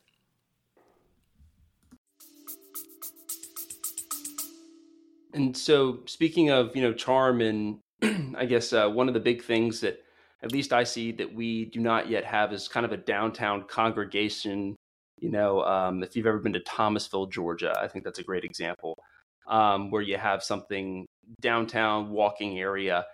And 5.35 5.57
so, 5.57 6.01
speaking 6.07 6.51
of 6.51 6.77
you 6.77 6.83
know 6.83 6.95
charm, 6.95 7.41
and 7.43 7.79
I 8.37 8.47
guess 8.47 8.73
uh, 8.73 8.89
one 8.91 9.09
of 9.09 9.15
the 9.15 9.21
big 9.21 9.45
things 9.45 9.81
that 9.81 10.03
at 10.43 10.53
least 10.53 10.73
I 10.73 10.85
see 10.85 11.13
that 11.13 11.35
we 11.35 11.67
do 11.67 11.81
not 11.81 12.11
yet 12.11 12.25
have 12.25 12.53
is 12.53 12.69
kind 12.69 12.87
of 12.87 12.93
a 12.93 12.99
downtown 12.99 13.65
congregation. 13.65 14.77
You 15.21 15.31
know, 15.31 15.63
um, 15.65 16.03
if 16.05 16.17
you've 16.17 16.27
ever 16.27 16.41
been 16.41 16.55
to 16.55 16.61
Thomasville, 16.61 17.27
Georgia, 17.29 17.75
I 17.81 17.89
think 17.89 18.05
that's 18.05 18.21
a 18.21 18.25
great 18.25 18.45
example. 18.45 18.95
um, 19.49 19.93
where 19.93 20.03
you 20.03 20.19
have 20.19 20.45
something 20.45 21.07
downtown 21.43 22.11
walking 22.11 22.61
area. 22.61 23.07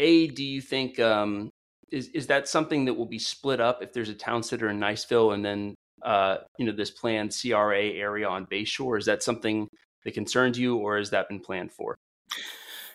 A, 0.00 0.28
do 0.28 0.42
you 0.42 0.62
think 0.62 0.98
um, 0.98 1.50
is 1.92 2.08
is 2.08 2.26
that 2.28 2.48
something 2.48 2.86
that 2.86 2.94
will 2.94 3.06
be 3.06 3.18
split 3.18 3.60
up 3.60 3.82
if 3.82 3.92
there's 3.92 4.08
a 4.08 4.14
town 4.14 4.42
center 4.42 4.68
in 4.68 4.80
Niceville 4.80 5.34
and 5.34 5.44
then 5.44 5.74
uh, 6.02 6.38
you 6.58 6.64
know 6.64 6.72
this 6.72 6.90
planned 6.90 7.36
CRA 7.38 7.82
area 7.82 8.26
on 8.26 8.46
Bayshore? 8.46 8.98
Is 8.98 9.04
that 9.06 9.22
something 9.22 9.68
that 10.04 10.14
concerns 10.14 10.58
you, 10.58 10.76
or 10.76 10.96
has 10.96 11.10
that 11.10 11.28
been 11.28 11.40
planned 11.40 11.72
for? 11.72 11.96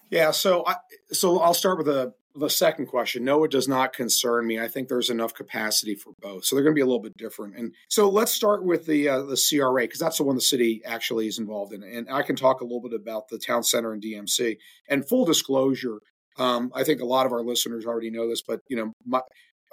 Yeah, 0.10 0.32
so 0.32 0.64
I, 0.66 0.76
so 1.12 1.40
I'll 1.40 1.54
start 1.54 1.78
with 1.78 1.88
the 1.88 2.14
the 2.38 2.50
second 2.50 2.88
question. 2.88 3.24
No, 3.24 3.44
it 3.44 3.52
does 3.52 3.68
not 3.68 3.94
concern 3.94 4.46
me. 4.46 4.60
I 4.60 4.68
think 4.68 4.88
there's 4.90 5.10
enough 5.10 5.34
capacity 5.34 5.96
for 5.96 6.14
both, 6.20 6.46
so 6.46 6.56
they're 6.56 6.64
going 6.64 6.74
to 6.74 6.80
be 6.80 6.82
a 6.82 6.86
little 6.86 7.02
bit 7.02 7.18
different. 7.18 7.56
And 7.56 7.74
so 7.88 8.10
let's 8.10 8.32
start 8.32 8.64
with 8.64 8.86
the 8.88 9.10
uh, 9.10 9.22
the 9.22 9.38
CRA 9.38 9.84
because 9.84 10.00
that's 10.00 10.18
the 10.18 10.24
one 10.24 10.36
the 10.36 10.42
city 10.42 10.82
actually 10.86 11.28
is 11.28 11.38
involved 11.38 11.74
in, 11.74 11.84
and 11.84 12.08
I 12.10 12.24
can 12.24 12.36
talk 12.36 12.62
a 12.62 12.64
little 12.64 12.82
bit 12.82 13.00
about 13.00 13.30
the 13.30 13.38
town 13.38 13.64
center 13.64 13.94
and 13.94 14.02
DMC. 14.02 14.58
And 14.90 15.08
full 15.08 15.26
disclosure, 15.26 16.00
um, 16.38 16.72
I 16.74 16.84
think 16.84 17.02
a 17.02 17.06
lot 17.06 17.26
of 17.26 17.32
our 17.32 17.42
listeners 17.42 17.86
already 17.86 18.10
know 18.10 18.28
this, 18.28 18.42
but 18.42 18.60
you 18.68 18.76
know, 18.76 18.92
my, 19.06 19.22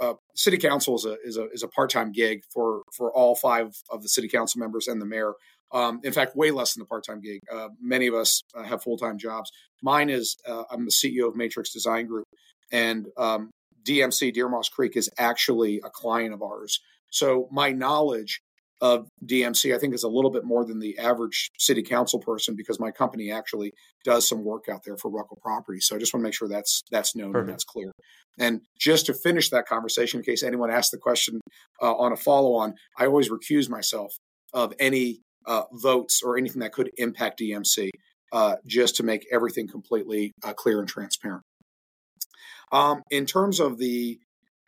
uh, 0.01 0.15
city 0.35 0.59
council 0.59 0.97
is 0.97 1.05
a 1.05 1.17
is 1.25 1.37
a 1.37 1.49
is 1.51 1.63
a 1.63 1.69
part 1.69 1.91
time 1.91 2.13
gig 2.13 2.43
for 2.53 2.83
for 2.97 3.13
all 3.13 3.35
five 3.35 3.75
of 3.91 4.03
the 4.03 4.09
city 4.09 4.29
council 4.29 4.59
members 4.59 4.89
and 4.89 5.01
the 5.01 5.07
mayor. 5.07 5.35
Um, 5.73 6.01
in 6.05 6.13
fact, 6.13 6.37
way 6.37 6.51
less 6.51 6.75
than 6.75 6.83
a 6.83 6.87
part 6.87 7.05
time 7.05 7.21
gig. 7.21 7.41
Uh, 7.51 7.69
many 7.81 8.07
of 8.07 8.15
us 8.15 8.43
uh, 8.55 8.63
have 8.63 8.83
full 8.83 8.97
time 8.97 9.19
jobs. 9.19 9.51
Mine 9.83 10.11
is 10.11 10.37
uh, 10.47 10.65
I'm 10.71 10.85
the 10.85 10.91
CEO 10.91 11.29
of 11.29 11.37
Matrix 11.37 11.73
Design 11.73 12.07
Group, 12.07 12.27
and 12.71 13.07
um, 13.17 13.51
DMC 13.85 14.33
Deer 14.33 14.49
Moss 14.49 14.69
Creek 14.69 14.97
is 14.97 15.11
actually 15.19 15.81
a 15.85 15.91
client 15.91 16.35
of 16.35 16.43
ours. 16.43 16.81
So 17.11 17.49
my 17.51 17.73
knowledge 17.73 18.41
of 18.83 19.09
DMC, 19.25 19.73
I 19.73 19.79
think, 19.79 19.95
is 19.95 20.03
a 20.03 20.09
little 20.09 20.31
bit 20.33 20.45
more 20.45 20.67
than 20.67 20.81
the 20.81 20.99
average 20.99 21.53
city 21.57 21.85
council 21.85 22.19
person 22.19 22.57
because 22.57 22.81
my 22.81 22.91
company 22.91 23.31
actually 23.31 23.73
does 24.05 24.29
some 24.29 24.45
work 24.45 24.65
out 24.69 24.81
there 24.85 24.97
for 24.97 25.09
Ruckel 25.09 25.41
Property. 25.41 25.79
So 25.79 25.95
I 25.95 26.01
just 26.01 26.13
want 26.13 26.23
to 26.23 26.27
make 26.27 26.35
sure 26.35 26.49
that's 26.49 26.83
that's 26.91 27.15
known 27.15 27.33
Perfect. 27.33 27.49
and 27.49 27.53
that's 27.55 27.65
clear. 27.65 27.93
And 28.41 28.61
just 28.77 29.07
to 29.07 29.15
finish 29.15 29.51
that 29.51 29.67
conversation, 29.67 30.19
in 30.19 30.25
case 30.25 30.43
anyone 30.43 30.69
asks 30.69 30.91
the 30.91 30.99
question 30.99 31.41
uh, 31.81 31.95
on 31.95 32.13
a 32.13 32.17
follow 32.17 32.55
on, 32.55 32.75
I 32.99 33.07
always 33.07 33.31
recuse 33.31 33.71
myself 33.71 34.13
of 34.53 34.75
any 34.81 35.21
uh, 35.47 35.63
votes 35.73 36.21
or 36.25 36.37
anything 36.37 36.61
that 36.61 36.73
could 36.73 36.91
impact 36.97 37.39
DMC, 37.41 37.89
uh, 38.33 38.57
just 38.67 38.97
to 38.97 39.05
make 39.05 39.25
everything 39.31 39.69
completely 39.69 40.33
uh, 40.43 40.55
clear 40.55 40.81
and 40.81 40.89
transparent. 40.89 41.45
Um, 42.73 43.03
in 43.13 43.27
terms 43.27 43.61
of 43.61 43.79
the 43.79 44.19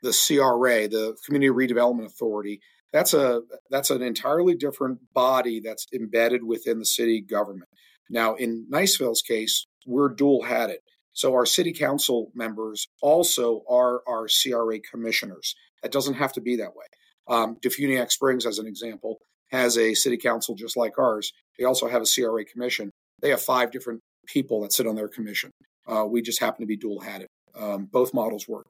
the 0.02 0.12
CRA, 0.12 0.86
the 0.86 1.16
Community 1.24 1.50
Redevelopment 1.50 2.04
Authority, 2.04 2.60
that's 2.94 3.12
a 3.12 3.42
that's 3.70 3.90
an 3.90 4.02
entirely 4.02 4.54
different 4.54 5.00
body 5.12 5.60
that's 5.60 5.84
embedded 5.92 6.44
within 6.44 6.78
the 6.78 6.86
city 6.86 7.20
government. 7.20 7.68
Now, 8.08 8.36
in 8.36 8.66
Niceville's 8.72 9.20
case, 9.20 9.66
we're 9.84 10.08
dual 10.08 10.44
hatted. 10.44 10.78
So 11.12 11.34
our 11.34 11.44
city 11.44 11.72
council 11.72 12.30
members 12.34 12.86
also 13.02 13.62
are 13.68 14.02
our 14.06 14.28
CRA 14.28 14.78
commissioners. 14.78 15.56
That 15.82 15.90
doesn't 15.90 16.14
have 16.14 16.32
to 16.34 16.40
be 16.40 16.56
that 16.56 16.76
way. 16.76 16.86
Um, 17.26 17.56
DeFuniak 17.56 18.12
Springs, 18.12 18.46
as 18.46 18.58
an 18.58 18.66
example, 18.66 19.18
has 19.50 19.76
a 19.76 19.94
city 19.94 20.16
council 20.16 20.54
just 20.54 20.76
like 20.76 20.96
ours. 20.96 21.32
They 21.58 21.64
also 21.64 21.88
have 21.88 22.02
a 22.02 22.06
CRA 22.06 22.44
commission. 22.44 22.90
They 23.20 23.30
have 23.30 23.42
five 23.42 23.72
different 23.72 24.00
people 24.26 24.62
that 24.62 24.72
sit 24.72 24.86
on 24.86 24.94
their 24.94 25.08
commission. 25.08 25.50
Uh, 25.86 26.04
we 26.04 26.22
just 26.22 26.40
happen 26.40 26.60
to 26.60 26.66
be 26.66 26.76
dual 26.76 27.00
hatted. 27.00 27.28
Um, 27.58 27.88
both 27.90 28.14
models 28.14 28.46
work. 28.48 28.66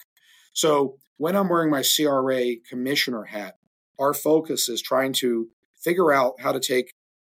So 0.55 0.97
when 1.19 1.37
I'm 1.37 1.49
wearing 1.49 1.71
my 1.71 1.83
CRA 1.83 2.57
commissioner 2.69 3.25
hat, 3.25 3.55
our 3.99 4.15
focus 4.15 4.69
is 4.69 4.83
trying 4.83 5.13
to 5.15 5.49
figure 5.83 6.13
out 6.13 6.35
how 6.41 6.53
to 6.53 6.61
take 6.61 6.91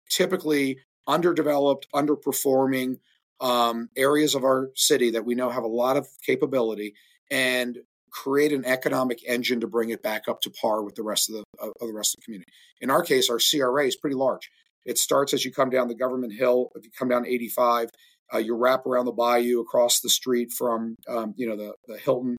typically 0.09 0.79
underdeveloped, 1.07 1.88
underperforming 1.93 3.00
um, 3.41 3.89
areas 3.97 4.35
of 4.35 4.43
our 4.43 4.69
city 4.75 5.12
that 5.12 5.25
we 5.25 5.35
know 5.35 5.50
have 5.50 5.63
a 5.63 5.67
lot 5.67 5.97
of 5.97 6.07
capability 6.25 6.93
and 7.29 7.79
create 8.12 8.53
an 8.53 8.63
economic 8.65 9.19
engine 9.27 9.59
to 9.59 9.67
bring 9.67 9.89
it 9.89 10.01
back 10.01 10.24
up 10.29 10.39
to 10.41 10.50
par 10.50 10.83
with 10.83 10.95
the 10.95 11.03
rest 11.03 11.29
of 11.29 11.35
the 11.35 11.43
of 11.59 11.74
the 11.81 11.93
rest 11.93 12.15
of 12.15 12.21
the 12.21 12.25
community. 12.25 12.51
In 12.79 12.89
our 12.89 13.03
case, 13.03 13.29
our 13.29 13.39
CRA 13.39 13.85
is 13.85 13.97
pretty 13.97 14.15
large. 14.15 14.50
It 14.85 14.97
starts 14.97 15.33
as 15.33 15.43
you 15.43 15.51
come 15.51 15.69
down 15.69 15.88
the 15.88 15.95
government 15.95 16.33
hill. 16.33 16.69
If 16.75 16.85
you 16.85 16.91
come 16.97 17.09
down 17.09 17.25
85, 17.25 17.89
uh, 18.33 18.38
you 18.38 18.55
wrap 18.55 18.85
around 18.85 19.05
the 19.05 19.12
bayou 19.12 19.59
across 19.59 20.00
the 20.00 20.09
street 20.09 20.51
from 20.51 20.95
um, 21.09 21.33
you 21.35 21.47
know 21.47 21.57
the 21.57 21.74
the 21.88 21.97
Hilton, 21.97 22.38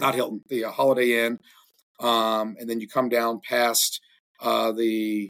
not 0.00 0.14
Hilton, 0.14 0.42
the 0.48 0.64
uh, 0.64 0.70
Holiday 0.70 1.24
Inn, 1.24 1.38
um, 2.00 2.56
and 2.58 2.68
then 2.68 2.80
you 2.80 2.88
come 2.88 3.08
down 3.08 3.40
past 3.46 4.00
uh, 4.40 4.72
the 4.72 5.28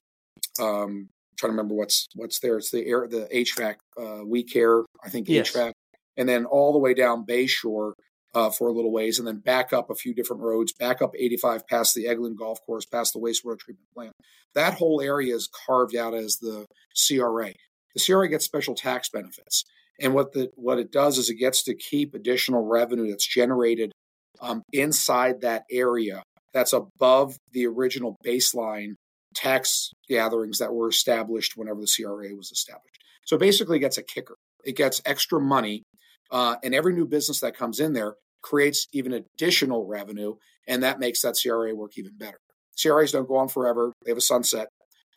um, 0.61 1.09
trying 1.37 1.51
to 1.51 1.57
remember 1.57 1.75
what's 1.75 2.07
what's 2.15 2.41
there. 2.41 2.57
It's 2.57 2.71
the 2.71 2.87
air, 2.87 3.07
the 3.09 3.29
HVAC, 3.33 3.77
uh, 4.01 4.25
We 4.25 4.43
Care, 4.43 4.83
I 5.05 5.11
think 5.11 5.29
yes. 5.29 5.53
HVAC, 5.53 5.73
and 6.17 6.29
then 6.29 6.45
all 6.45 6.73
the 6.73 6.79
way 6.79 6.95
down 6.95 7.27
Bayshore 7.27 7.93
uh, 8.35 8.51
for 8.51 8.69
a 8.69 8.73
little 8.73 8.93
ways, 8.93 9.19
and 9.19 9.27
then 9.27 9.39
back 9.39 9.73
up 9.73 9.91
a 9.91 9.95
few 9.95 10.15
different 10.15 10.43
roads, 10.43 10.73
back 10.73 11.01
up 11.03 11.13
85 11.17 11.67
past 11.67 11.95
the 11.95 12.07
Eglin 12.07 12.37
Golf 12.37 12.59
Course, 12.67 12.85
past 12.85 13.13
the 13.13 13.21
wastewater 13.21 13.59
treatment 13.59 13.89
plant. 13.95 14.13
That 14.55 14.75
whole 14.75 15.01
area 15.01 15.35
is 15.35 15.49
carved 15.67 15.95
out 15.95 16.15
as 16.15 16.39
the 16.39 16.67
CRA. 17.07 17.53
The 17.95 18.05
CRA 18.05 18.29
gets 18.29 18.45
special 18.45 18.75
tax 18.75 19.09
benefits, 19.09 19.65
and 20.01 20.15
what 20.15 20.33
the 20.33 20.51
what 20.57 20.79
it 20.79 20.91
does 20.91 21.19
is 21.19 21.31
it 21.31 21.37
gets 21.37 21.63
to 21.65 21.75
keep 21.75 22.15
additional 22.15 22.65
revenue 22.65 23.09
that's 23.09 23.27
generated 23.27 23.93
um, 24.41 24.63
inside 24.73 25.41
that 25.41 25.65
area 25.71 26.23
that's 26.57 26.73
above 26.73 27.37
the 27.53 27.67
original 27.67 28.17
baseline 28.25 28.95
tax 29.35 29.93
gatherings 30.09 30.59
that 30.59 30.73
were 30.73 30.89
established 30.89 31.53
whenever 31.55 31.83
the 31.83 31.93
CRA 31.95 32.35
was 32.35 32.51
established. 32.51 33.05
So 33.27 33.37
basically, 33.37 33.77
it 33.77 33.81
gets 33.81 33.99
a 33.99 34.03
kicker. 34.03 34.37
It 34.65 34.75
gets 34.75 35.03
extra 35.05 35.39
money, 35.39 35.83
uh, 36.31 36.57
and 36.65 36.75
every 36.75 36.95
new 36.95 37.07
business 37.07 37.41
that 37.41 37.59
comes 37.59 37.79
in 37.79 37.93
there 37.93 38.15
creates 38.41 38.87
even 38.95 39.13
additional 39.13 39.87
revenue, 39.87 40.37
and 40.67 40.83
that 40.83 40.99
makes 40.99 41.21
that 41.21 41.37
CRA 41.41 41.75
work 41.75 41.93
even 41.99 42.13
better. 42.17 42.39
CRAs 42.81 43.13
don't 43.13 43.29
go 43.29 43.37
on 43.37 43.49
forever; 43.49 43.93
they 44.07 44.11
have 44.11 44.19
a 44.19 44.23
sunset. 44.23 44.69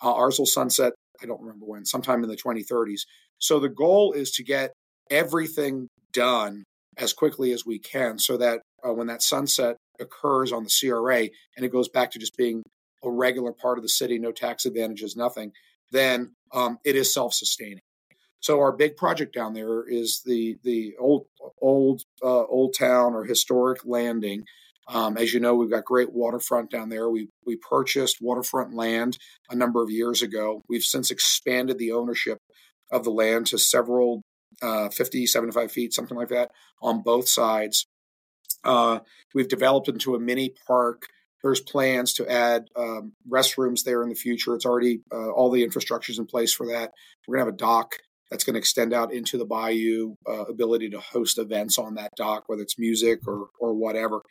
Uh, 0.03 0.13
ours 0.13 0.39
will 0.39 0.45
sunset. 0.45 0.91
I 1.23 1.25
don't 1.25 1.41
remember 1.41 1.65
when, 1.65 1.85
sometime 1.85 2.21
in 2.21 2.29
the 2.29 2.35
2030s. 2.35 3.01
So 3.37 3.59
the 3.59 3.69
goal 3.69 4.11
is 4.11 4.31
to 4.31 4.43
get 4.43 4.73
everything 5.09 5.87
done 6.11 6.63
as 6.97 7.13
quickly 7.13 7.53
as 7.53 7.65
we 7.65 7.79
can, 7.79 8.19
so 8.19 8.35
that 8.35 8.59
uh, 8.85 8.93
when 8.93 9.07
that 9.07 9.21
sunset 9.21 9.77
occurs 9.99 10.51
on 10.51 10.63
the 10.63 10.69
CRA 10.79 11.29
and 11.55 11.65
it 11.65 11.71
goes 11.71 11.89
back 11.89 12.11
to 12.11 12.19
just 12.19 12.37
being 12.37 12.63
a 13.03 13.09
regular 13.09 13.53
part 13.53 13.77
of 13.77 13.83
the 13.83 13.89
city, 13.89 14.19
no 14.19 14.31
tax 14.31 14.65
advantages, 14.65 15.15
nothing, 15.15 15.51
then 15.91 16.35
um, 16.53 16.77
it 16.83 16.95
is 16.95 17.13
self-sustaining. 17.13 17.79
So 18.41 18.59
our 18.59 18.71
big 18.71 18.95
project 18.95 19.33
down 19.33 19.53
there 19.53 19.83
is 19.87 20.21
the 20.25 20.57
the 20.63 20.93
old 20.97 21.25
old 21.61 22.03
uh, 22.23 22.45
old 22.45 22.73
town 22.77 23.13
or 23.13 23.25
historic 23.25 23.79
landing. 23.85 24.45
Um, 24.87 25.17
as 25.17 25.33
you 25.33 25.39
know, 25.39 25.55
we've 25.55 25.69
got 25.69 25.85
great 25.85 26.13
waterfront 26.13 26.71
down 26.71 26.89
there. 26.89 27.09
We 27.09 27.29
we 27.45 27.57
purchased 27.57 28.17
waterfront 28.21 28.73
land 28.73 29.17
a 29.49 29.55
number 29.55 29.83
of 29.83 29.89
years 29.89 30.21
ago. 30.21 30.61
We've 30.69 30.83
since 30.83 31.11
expanded 31.11 31.77
the 31.77 31.91
ownership 31.91 32.39
of 32.91 33.03
the 33.03 33.11
land 33.11 33.47
to 33.47 33.57
several 33.57 34.21
uh, 34.61 34.89
50, 34.89 35.25
75 35.25 35.71
feet, 35.71 35.93
something 35.93 36.17
like 36.17 36.29
that, 36.29 36.51
on 36.81 37.01
both 37.01 37.27
sides. 37.27 37.85
Uh, 38.63 38.99
we've 39.33 39.47
developed 39.47 39.87
into 39.87 40.15
a 40.15 40.19
mini 40.19 40.53
park. 40.67 41.07
There's 41.41 41.61
plans 41.61 42.13
to 42.15 42.29
add 42.29 42.67
um, 42.75 43.13
restrooms 43.29 43.83
there 43.83 44.03
in 44.03 44.09
the 44.09 44.15
future. 44.15 44.55
It's 44.55 44.65
already 44.65 45.01
uh, 45.11 45.31
all 45.31 45.49
the 45.49 45.63
infrastructure 45.63 46.11
is 46.11 46.19
in 46.19 46.25
place 46.25 46.53
for 46.53 46.67
that. 46.67 46.91
We're 47.27 47.35
gonna 47.35 47.45
have 47.45 47.53
a 47.53 47.57
dock 47.57 47.95
that's 48.29 48.43
going 48.43 48.53
to 48.53 48.59
extend 48.59 48.93
out 48.93 49.11
into 49.11 49.37
the 49.37 49.45
bayou, 49.45 50.15
uh, 50.27 50.45
ability 50.45 50.89
to 50.91 50.99
host 50.99 51.37
events 51.37 51.77
on 51.77 51.95
that 51.95 52.11
dock, 52.15 52.43
whether 52.47 52.61
it's 52.61 52.77
music 52.77 53.27
or 53.27 53.47
or 53.59 53.73
whatever. 53.73 54.21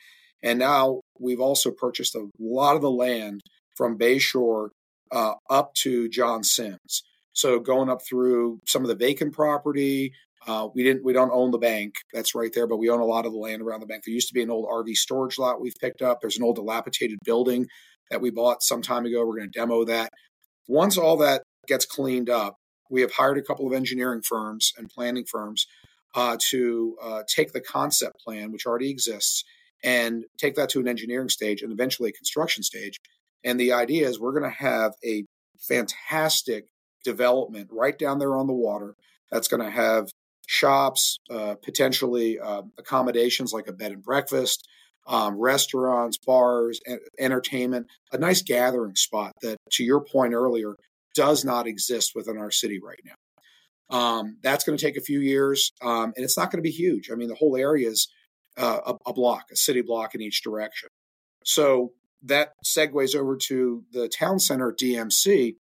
And 0.42 0.58
now 0.58 1.00
we've 1.18 1.40
also 1.40 1.70
purchased 1.70 2.14
a 2.14 2.28
lot 2.38 2.76
of 2.76 2.82
the 2.82 2.90
land 2.90 3.42
from 3.76 3.98
Bayshore 3.98 4.70
uh, 5.10 5.34
up 5.50 5.74
to 5.74 6.08
John 6.08 6.44
Sims. 6.44 7.02
So 7.32 7.58
going 7.60 7.88
up 7.88 8.02
through 8.04 8.60
some 8.66 8.82
of 8.82 8.88
the 8.88 8.94
vacant 8.94 9.32
property, 9.32 10.12
uh, 10.48 10.66
we 10.74 10.82
didn't. 10.82 11.04
We 11.04 11.12
don't 11.12 11.30
own 11.30 11.50
the 11.50 11.58
bank 11.58 11.96
that's 12.12 12.34
right 12.34 12.50
there, 12.54 12.66
but 12.66 12.78
we 12.78 12.88
own 12.88 13.00
a 13.00 13.04
lot 13.04 13.26
of 13.26 13.32
the 13.32 13.38
land 13.38 13.60
around 13.60 13.80
the 13.80 13.86
bank. 13.86 14.04
There 14.04 14.14
used 14.14 14.28
to 14.28 14.34
be 14.34 14.42
an 14.42 14.50
old 14.50 14.66
RV 14.66 14.96
storage 14.96 15.38
lot 15.38 15.60
we've 15.60 15.76
picked 15.78 16.00
up. 16.00 16.20
There's 16.20 16.38
an 16.38 16.42
old 16.42 16.56
dilapidated 16.56 17.18
building 17.22 17.66
that 18.10 18.22
we 18.22 18.30
bought 18.30 18.62
some 18.62 18.80
time 18.80 19.04
ago. 19.04 19.26
We're 19.26 19.36
going 19.36 19.52
to 19.52 19.58
demo 19.58 19.84
that. 19.84 20.10
Once 20.66 20.96
all 20.96 21.18
that 21.18 21.42
gets 21.66 21.84
cleaned 21.84 22.30
up, 22.30 22.56
we 22.88 23.02
have 23.02 23.12
hired 23.12 23.36
a 23.36 23.42
couple 23.42 23.66
of 23.66 23.74
engineering 23.74 24.22
firms 24.22 24.72
and 24.78 24.88
planning 24.88 25.26
firms 25.26 25.66
uh, 26.14 26.38
to 26.48 26.96
uh, 27.02 27.22
take 27.28 27.52
the 27.52 27.60
concept 27.60 28.18
plan, 28.24 28.50
which 28.50 28.64
already 28.64 28.90
exists, 28.90 29.44
and 29.84 30.24
take 30.38 30.54
that 30.54 30.70
to 30.70 30.80
an 30.80 30.88
engineering 30.88 31.28
stage 31.28 31.60
and 31.60 31.72
eventually 31.72 32.08
a 32.08 32.12
construction 32.12 32.62
stage. 32.62 32.96
And 33.44 33.60
the 33.60 33.74
idea 33.74 34.08
is 34.08 34.18
we're 34.18 34.38
going 34.38 34.50
to 34.50 34.58
have 34.58 34.92
a 35.04 35.24
fantastic 35.58 36.68
development 37.04 37.68
right 37.70 37.98
down 37.98 38.18
there 38.18 38.34
on 38.34 38.46
the 38.46 38.54
water 38.54 38.94
that's 39.30 39.48
going 39.48 39.62
to 39.62 39.70
have 39.70 40.08
shops, 40.48 41.18
uh, 41.30 41.54
potentially 41.62 42.38
uh, 42.40 42.62
accommodations 42.78 43.52
like 43.52 43.68
a 43.68 43.72
bed 43.72 43.92
and 43.92 44.02
breakfast, 44.02 44.66
um, 45.06 45.38
restaurants, 45.38 46.16
bars, 46.16 46.80
entertainment, 47.18 47.86
a 48.12 48.18
nice 48.18 48.40
gathering 48.40 48.96
spot 48.96 49.32
that, 49.42 49.58
to 49.72 49.84
your 49.84 50.02
point 50.02 50.32
earlier, 50.32 50.74
does 51.14 51.44
not 51.44 51.66
exist 51.66 52.12
within 52.14 52.38
our 52.38 52.50
city 52.50 52.80
right 52.82 53.00
now. 53.04 53.96
Um, 53.96 54.38
that's 54.42 54.64
going 54.64 54.76
to 54.76 54.82
take 54.82 54.96
a 54.96 55.02
few 55.02 55.20
years, 55.20 55.70
um, 55.82 56.14
and 56.16 56.24
it's 56.24 56.38
not 56.38 56.50
going 56.50 56.62
to 56.62 56.68
be 56.68 56.74
huge. 56.74 57.10
I 57.10 57.14
mean, 57.14 57.28
the 57.28 57.34
whole 57.34 57.56
area 57.56 57.88
is 57.88 58.08
uh, 58.56 58.80
a, 58.86 58.94
a, 59.10 59.12
block, 59.12 59.44
a 59.52 59.56
city 59.56 59.82
block 59.82 60.14
in 60.14 60.22
each 60.22 60.42
direction. 60.42 60.88
So 61.44 61.92
that 62.22 62.52
segues 62.64 63.14
over 63.14 63.36
to 63.48 63.84
the 63.92 64.08
town 64.08 64.38
center 64.38 64.72
DMC. 64.72 65.56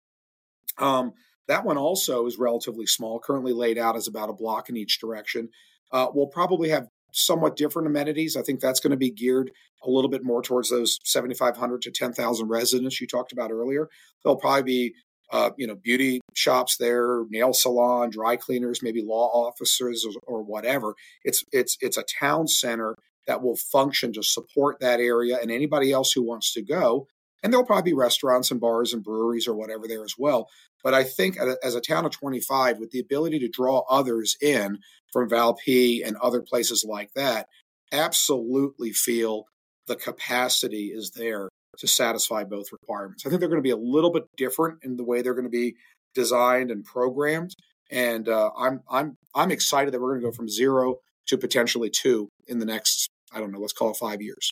Um, 0.78 1.14
that 1.48 1.66
one 1.66 1.78
also 1.78 2.26
is 2.26 2.38
relatively 2.38 2.86
small, 2.86 3.20
currently 3.20 3.54
laid 3.54 3.78
out 3.78 3.96
as 3.96 4.08
about 4.08 4.30
a 4.30 4.34
block 4.34 4.70
in 4.70 4.78
each 4.78 5.00
direction. 5.00 5.50
Uh, 5.92 6.08
we'll 6.14 6.28
probably 6.28 6.70
have 6.70 6.88
somewhat 7.12 7.56
different 7.56 7.88
amenities. 7.88 8.36
I 8.36 8.42
think 8.42 8.60
that's 8.60 8.80
going 8.80 8.92
to 8.92 8.98
be 8.98 9.12
geared 9.12 9.52
a 9.84 9.90
little 9.90 10.10
bit 10.10 10.24
more 10.24 10.42
towards 10.42 10.70
those 10.70 11.00
7,500 11.04 11.82
to 11.84 11.92
10,000 11.92 12.48
residents 12.48 13.00
you 13.00 13.08
talked 13.08 13.32
about 13.32 13.52
earlier. 13.52 13.90
There'll 14.24 14.38
probably 14.38 14.64
be, 14.64 14.94
uh, 15.32 15.52
you 15.58 15.68
know, 15.68 15.76
beauty 15.76 16.22
shops 16.34 16.78
there, 16.78 17.24
nail 17.30 17.54
salon, 17.54 18.10
dry 18.10 18.36
cleaners, 18.36 18.82
maybe 18.82 19.04
law 19.04 19.28
officers 19.28 20.06
or, 20.06 20.14
or 20.26 20.44
whatever. 20.44 20.96
It's 21.24 21.44
it's 21.52 21.78
it's 21.82 21.98
a 21.98 22.04
town 22.20 22.48
center 22.48 22.96
that 23.28 23.42
will 23.42 23.56
function 23.56 24.14
to 24.14 24.24
support 24.24 24.80
that 24.80 25.00
area 25.00 25.38
and 25.42 25.52
anybody 25.52 25.92
else 25.92 26.12
who 26.12 26.24
wants 26.24 26.54
to 26.54 26.62
go. 26.62 27.08
And 27.44 27.52
there'll 27.52 27.66
probably 27.66 27.92
be 27.92 27.98
restaurants 27.98 28.52
and 28.52 28.62
bars 28.62 28.94
and 28.94 29.04
breweries 29.04 29.48
or 29.48 29.54
whatever 29.54 29.88
there 29.88 30.04
as 30.04 30.16
well. 30.18 30.48
But 30.84 30.94
I 30.94 31.04
think 31.04 31.38
as 31.64 31.76
a 31.76 31.82
town 31.82 32.06
of 32.06 32.12
25, 32.12 32.80
with 32.80 32.92
the 32.92 33.00
ability 33.00 33.40
to 33.40 33.50
draw 33.50 33.84
others 33.90 34.38
in 34.42 34.80
from 35.12 35.30
Valpy 35.30 36.06
and 36.06 36.16
other 36.18 36.42
places 36.42 36.86
like 36.88 37.14
that, 37.16 37.48
absolutely 37.92 38.92
feel 38.92 39.46
the 39.88 39.96
capacity 39.96 40.88
is 40.88 41.12
there 41.12 41.50
to 41.78 41.88
satisfy 41.88 42.44
both 42.44 42.72
requirements. 42.72 43.26
I 43.26 43.30
think 43.30 43.40
they're 43.40 43.50
going 43.50 43.60
to 43.60 43.64
be 43.64 43.72
a 43.72 43.78
little 43.78 44.12
bit 44.12 44.24
different 44.38 44.80
in 44.84 44.96
the 44.96 45.04
way 45.04 45.22
they're 45.22 45.34
going 45.34 45.46
to 45.46 45.50
be 45.50 45.76
designed 46.14 46.72
and 46.72 46.84
programmed. 46.84 47.54
And 47.92 48.28
uh, 48.30 48.52
I'm 48.58 48.82
I'm 48.90 49.18
I'm 49.36 49.52
excited 49.52 49.94
that 49.94 50.02
we're 50.02 50.12
going 50.14 50.22
to 50.22 50.28
go 50.28 50.36
from 50.36 50.50
zero 50.50 50.98
to 51.28 51.38
potentially 51.38 51.90
two 51.90 52.30
in 52.48 52.60
the 52.60 52.66
next 52.66 53.10
I 53.32 53.40
don't 53.40 53.52
know 53.52 53.60
let's 53.60 53.74
call 53.74 53.92
it 53.92 53.98
five 53.98 54.22
years. 54.22 54.50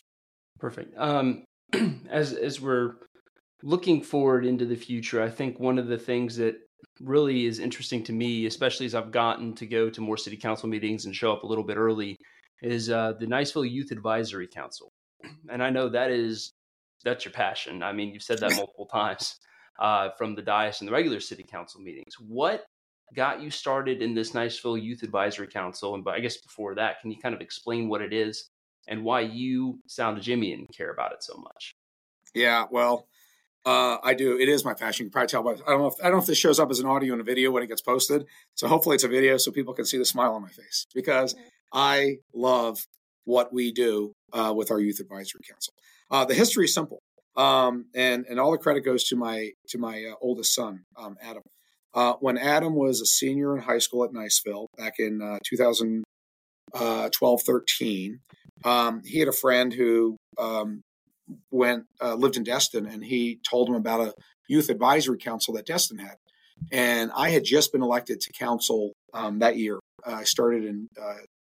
Perfect. 0.58 0.96
Um, 0.96 1.44
as 2.10 2.32
as 2.32 2.60
we're 2.60 2.94
looking 3.62 4.02
forward 4.02 4.44
into 4.44 4.66
the 4.66 4.76
future, 4.76 5.22
I 5.22 5.30
think 5.30 5.58
one 5.58 5.78
of 5.78 5.86
the 5.86 5.98
things 5.98 6.36
that 6.36 6.56
really 7.00 7.46
is 7.46 7.58
interesting 7.58 8.02
to 8.04 8.12
me, 8.12 8.46
especially 8.46 8.86
as 8.86 8.94
I've 8.94 9.12
gotten 9.12 9.54
to 9.54 9.66
go 9.66 9.88
to 9.90 10.00
more 10.00 10.16
city 10.16 10.36
council 10.36 10.68
meetings 10.68 11.04
and 11.04 11.14
show 11.14 11.32
up 11.32 11.44
a 11.44 11.46
little 11.46 11.64
bit 11.64 11.76
early, 11.76 12.16
is 12.62 12.90
uh, 12.90 13.14
the 13.18 13.26
Niceville 13.26 13.70
Youth 13.70 13.90
Advisory 13.90 14.48
Council. 14.48 14.92
And 15.50 15.62
I 15.62 15.70
know 15.70 15.88
that 15.88 16.10
is 16.10 16.52
that's 17.04 17.24
your 17.24 17.32
passion. 17.32 17.82
I 17.82 17.92
mean, 17.92 18.12
you've 18.12 18.22
said 18.22 18.38
that 18.40 18.56
multiple 18.56 18.86
times 18.92 19.36
uh, 19.78 20.10
from 20.16 20.34
the 20.34 20.42
dais 20.42 20.80
and 20.80 20.88
the 20.88 20.92
regular 20.92 21.20
city 21.20 21.42
council 21.42 21.80
meetings. 21.80 22.14
What 22.18 22.64
got 23.14 23.40
you 23.40 23.50
started 23.50 24.02
in 24.02 24.14
this 24.14 24.32
Niceville 24.32 24.82
Youth 24.82 25.02
Advisory 25.02 25.48
Council? 25.48 25.94
And 25.94 26.06
I 26.08 26.20
guess 26.20 26.38
before 26.38 26.74
that, 26.76 27.00
can 27.00 27.10
you 27.10 27.18
kind 27.20 27.34
of 27.34 27.40
explain 27.40 27.88
what 27.88 28.02
it 28.02 28.12
is 28.12 28.50
and 28.88 29.04
why 29.04 29.20
you, 29.20 29.80
Sal 29.86 30.14
Nodjomian, 30.14 30.66
care 30.76 30.90
about 30.90 31.12
it 31.12 31.22
so 31.22 31.36
much? 31.36 31.74
Yeah, 32.34 32.64
well, 32.70 33.06
uh, 33.64 33.98
I 34.02 34.14
do. 34.14 34.38
It 34.38 34.48
is 34.48 34.64
my 34.64 34.74
passion. 34.74 35.04
You 35.04 35.10
can 35.10 35.12
probably 35.12 35.28
tell 35.28 35.42
by 35.42 35.52
I 35.52 35.70
don't 35.70 35.80
know 35.80 35.86
if 35.86 35.94
I 36.00 36.04
don't 36.04 36.14
know 36.14 36.18
if 36.18 36.26
this 36.26 36.38
shows 36.38 36.58
up 36.58 36.70
as 36.70 36.80
an 36.80 36.86
audio 36.86 37.12
and 37.12 37.20
a 37.20 37.24
video 37.24 37.50
when 37.50 37.62
it 37.62 37.68
gets 37.68 37.82
posted. 37.82 38.26
So 38.54 38.66
hopefully 38.66 38.94
it's 38.94 39.04
a 39.04 39.08
video 39.08 39.36
so 39.36 39.52
people 39.52 39.74
can 39.74 39.84
see 39.84 39.98
the 39.98 40.04
smile 40.04 40.34
on 40.34 40.42
my 40.42 40.48
face 40.48 40.86
because 40.94 41.36
I 41.72 42.16
love 42.34 42.86
what 43.24 43.52
we 43.52 43.70
do 43.72 44.14
uh, 44.32 44.52
with 44.56 44.72
our 44.72 44.80
youth 44.80 44.98
advisory 44.98 45.42
council. 45.48 45.74
Uh, 46.10 46.24
the 46.24 46.34
history 46.34 46.64
is 46.64 46.74
simple, 46.74 47.00
um, 47.36 47.86
and 47.94 48.26
and 48.28 48.40
all 48.40 48.50
the 48.50 48.58
credit 48.58 48.80
goes 48.80 49.04
to 49.04 49.16
my 49.16 49.50
to 49.68 49.78
my 49.78 50.06
uh, 50.10 50.14
oldest 50.20 50.54
son, 50.54 50.84
um, 50.96 51.16
Adam. 51.22 51.42
Uh, 51.94 52.14
when 52.20 52.38
Adam 52.38 52.74
was 52.74 53.00
a 53.00 53.06
senior 53.06 53.56
in 53.56 53.62
high 53.62 53.78
school 53.78 54.02
at 54.02 54.10
Niceville 54.12 54.66
back 54.76 54.94
in 54.98 55.20
uh, 55.22 55.38
2012 55.48 57.42
13, 57.42 58.20
um, 58.64 59.02
he 59.04 59.18
had 59.18 59.28
a 59.28 59.32
friend 59.32 59.72
who 59.72 60.16
um, 60.38 60.82
went 61.50 61.84
uh, 62.00 62.14
lived 62.14 62.36
in 62.36 62.44
Destin, 62.44 62.86
and 62.86 63.04
he 63.04 63.40
told 63.48 63.68
him 63.68 63.74
about 63.74 64.00
a 64.00 64.14
youth 64.48 64.68
advisory 64.68 65.18
council 65.18 65.54
that 65.54 65.66
Destin 65.66 65.98
had. 65.98 66.16
And 66.70 67.10
I 67.14 67.30
had 67.30 67.44
just 67.44 67.72
been 67.72 67.82
elected 67.82 68.20
to 68.20 68.32
council 68.32 68.92
um, 69.12 69.40
that 69.40 69.56
year. 69.56 69.78
Uh, 70.06 70.12
I 70.12 70.24
started 70.24 70.64
in, 70.64 70.88
uh, 71.00 71.04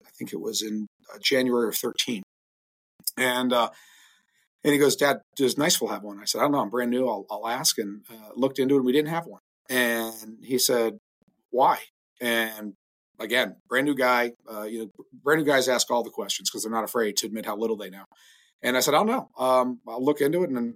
I 0.05 0.09
think 0.17 0.31
it 0.31 0.39
was 0.39 0.61
in 0.61 0.87
uh, 1.13 1.17
January 1.21 1.67
of 1.67 1.75
13. 1.75 2.23
And 3.17 3.51
uh, 3.51 3.69
and 4.63 4.73
he 4.73 4.79
goes, 4.79 4.95
Dad, 4.95 5.21
does 5.35 5.55
Niceville 5.55 5.89
have 5.89 6.03
one? 6.03 6.19
I 6.19 6.25
said, 6.25 6.39
I 6.39 6.41
don't 6.43 6.51
know. 6.51 6.59
I'm 6.59 6.69
brand 6.69 6.91
new. 6.91 7.07
I'll, 7.07 7.25
I'll 7.29 7.47
ask. 7.47 7.77
And 7.77 8.05
uh, 8.09 8.29
looked 8.35 8.59
into 8.59 8.75
it, 8.75 8.77
and 8.77 8.85
we 8.85 8.91
didn't 8.91 9.09
have 9.09 9.25
one. 9.25 9.41
And 9.69 10.37
he 10.43 10.59
said, 10.59 10.97
Why? 11.49 11.79
And 12.19 12.73
again, 13.21 13.55
brand 13.69 13.85
new 13.85 13.95
guy. 13.95 14.31
you 14.67 14.79
know, 14.79 14.91
brand 15.23 15.41
new 15.41 15.45
guys 15.45 15.67
ask 15.69 15.89
all 15.91 16.03
the 16.03 16.09
questions 16.09 16.49
because 16.49 16.63
they're 16.63 16.71
not 16.71 16.83
afraid 16.83 17.17
to 17.17 17.27
admit 17.27 17.45
how 17.45 17.55
little 17.55 17.77
they 17.77 17.89
know. 17.89 18.05
And 18.61 18.77
I 18.77 18.79
said, 18.79 18.93
I 18.93 18.97
don't 18.97 19.07
know. 19.07 19.29
Um, 19.37 19.79
I'll 19.87 20.03
look 20.03 20.21
into 20.21 20.43
it 20.43 20.49
and 20.49 20.75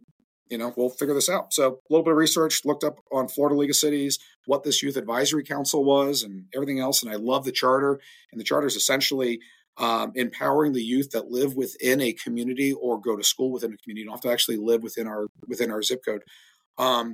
you 0.49 0.58
know, 0.58 0.73
we'll 0.77 0.89
figure 0.89 1.13
this 1.13 1.29
out. 1.29 1.53
So 1.53 1.67
a 1.67 1.93
little 1.93 2.03
bit 2.03 2.12
of 2.12 2.17
research, 2.17 2.65
looked 2.65 2.84
up 2.84 2.99
on 3.12 3.27
Florida 3.27 3.55
League 3.55 3.71
of 3.71 3.75
Cities 3.75 4.19
what 4.45 4.63
this 4.63 4.84
youth 4.84 4.95
advisory 4.95 5.43
council 5.43 5.84
was 5.84 6.21
and 6.21 6.45
everything 6.53 6.79
else. 6.79 7.01
And 7.01 7.12
I 7.12 7.15
love 7.15 7.45
the 7.45 7.51
charter. 7.51 7.99
And 8.31 8.39
the 8.39 8.45
charter 8.45 8.67
is 8.67 8.75
essentially 8.75 9.39
um, 9.77 10.12
empowering 10.15 10.73
the 10.73 10.84
youth 10.84 11.12
that 11.12 11.31
live 11.31 11.55
within 11.55 11.99
a 11.99 12.13
community 12.13 12.73
or 12.73 13.01
go 13.01 13.15
to 13.15 13.23
school 13.23 13.51
within 13.51 13.73
a 13.73 13.77
community. 13.77 14.01
You 14.01 14.05
don't 14.05 14.15
have 14.15 14.21
to 14.21 14.31
actually 14.31 14.58
live 14.58 14.84
within 14.84 15.08
our 15.08 15.27
within 15.47 15.71
our 15.71 15.81
zip 15.81 16.01
code. 16.05 16.21
Um, 16.77 17.13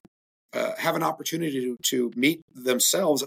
uh, 0.53 0.73
have 0.77 0.97
an 0.97 1.03
opportunity 1.03 1.61
to, 1.61 1.77
to 1.81 2.11
meet 2.17 2.41
themselves 2.53 3.23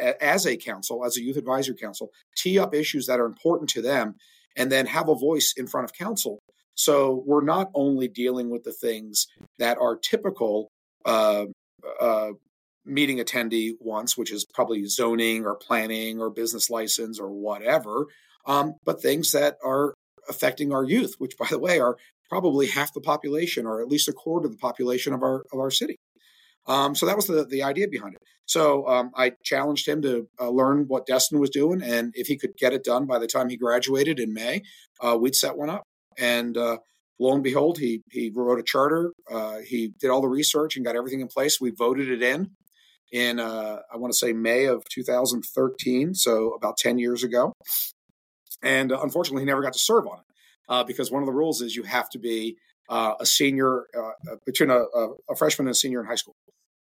as 0.00 0.46
a 0.46 0.56
council, 0.56 1.04
as 1.04 1.16
a 1.16 1.22
youth 1.22 1.36
advisory 1.36 1.76
council, 1.76 2.10
tee 2.36 2.58
up 2.58 2.74
issues 2.74 3.06
that 3.06 3.20
are 3.20 3.26
important 3.26 3.70
to 3.70 3.82
them, 3.82 4.16
and 4.56 4.70
then 4.70 4.86
have 4.86 5.08
a 5.08 5.14
voice 5.14 5.54
in 5.56 5.66
front 5.66 5.84
of 5.84 5.92
council 5.92 6.40
so 6.74 7.22
we're 7.26 7.44
not 7.44 7.70
only 7.74 8.08
dealing 8.08 8.50
with 8.50 8.64
the 8.64 8.72
things 8.72 9.28
that 9.58 9.78
are 9.78 9.96
typical 9.96 10.70
uh, 11.04 11.46
uh, 12.00 12.30
meeting 12.84 13.18
attendee 13.18 13.72
wants, 13.80 14.16
which 14.16 14.32
is 14.32 14.44
probably 14.44 14.84
zoning 14.86 15.46
or 15.46 15.54
planning 15.54 16.20
or 16.20 16.30
business 16.30 16.68
license 16.68 17.20
or 17.20 17.30
whatever, 17.30 18.06
um, 18.46 18.74
but 18.84 19.00
things 19.00 19.32
that 19.32 19.56
are 19.64 19.94
affecting 20.28 20.72
our 20.72 20.84
youth, 20.84 21.14
which, 21.18 21.36
by 21.38 21.46
the 21.48 21.58
way, 21.58 21.78
are 21.78 21.96
probably 22.28 22.66
half 22.66 22.92
the 22.92 23.00
population 23.00 23.66
or 23.66 23.80
at 23.80 23.88
least 23.88 24.08
a 24.08 24.12
quarter 24.12 24.46
of 24.46 24.52
the 24.52 24.58
population 24.58 25.12
of 25.12 25.22
our 25.22 25.44
of 25.52 25.60
our 25.60 25.70
city. 25.70 25.96
Um, 26.66 26.94
so 26.94 27.06
that 27.06 27.16
was 27.16 27.26
the 27.26 27.44
the 27.44 27.62
idea 27.62 27.88
behind 27.88 28.14
it. 28.14 28.22
So 28.46 28.86
um, 28.86 29.10
I 29.16 29.32
challenged 29.42 29.88
him 29.88 30.02
to 30.02 30.28
uh, 30.40 30.50
learn 30.50 30.84
what 30.88 31.06
Destin 31.06 31.38
was 31.38 31.50
doing, 31.50 31.82
and 31.82 32.12
if 32.14 32.26
he 32.26 32.36
could 32.36 32.56
get 32.56 32.72
it 32.72 32.84
done 32.84 33.06
by 33.06 33.18
the 33.18 33.26
time 33.26 33.48
he 33.48 33.56
graduated 33.56 34.20
in 34.20 34.32
May, 34.32 34.62
uh, 35.00 35.16
we'd 35.18 35.34
set 35.34 35.56
one 35.56 35.70
up. 35.70 35.84
And 36.18 36.56
uh, 36.56 36.78
lo 37.18 37.32
and 37.32 37.42
behold, 37.42 37.78
he 37.78 38.02
he 38.10 38.30
wrote 38.34 38.58
a 38.58 38.62
charter. 38.62 39.12
Uh, 39.30 39.58
he 39.58 39.92
did 39.98 40.10
all 40.10 40.20
the 40.20 40.28
research 40.28 40.76
and 40.76 40.84
got 40.84 40.96
everything 40.96 41.20
in 41.20 41.28
place. 41.28 41.60
We 41.60 41.70
voted 41.70 42.10
it 42.10 42.22
in 42.22 42.50
in 43.12 43.40
uh, 43.40 43.78
I 43.92 43.96
want 43.96 44.12
to 44.12 44.18
say 44.18 44.32
May 44.32 44.66
of 44.66 44.82
2013, 44.90 46.14
so 46.14 46.52
about 46.52 46.76
10 46.76 46.98
years 46.98 47.22
ago. 47.22 47.52
And 48.62 48.92
uh, 48.92 49.00
unfortunately, 49.02 49.42
he 49.42 49.46
never 49.46 49.62
got 49.62 49.74
to 49.74 49.78
serve 49.78 50.06
on 50.06 50.18
it 50.18 50.24
uh, 50.68 50.84
because 50.84 51.10
one 51.10 51.22
of 51.22 51.26
the 51.26 51.32
rules 51.32 51.60
is 51.60 51.76
you 51.76 51.82
have 51.84 52.08
to 52.10 52.18
be 52.18 52.56
uh, 52.88 53.14
a 53.20 53.24
senior 53.24 53.84
between 54.44 54.70
a, 54.70 54.80
a, 55.30 55.36
freshman 55.36 55.66
and 55.66 55.72
a 55.72 55.74
senior 55.74 56.00
in 56.00 56.06
high 56.06 56.14
school 56.16 56.34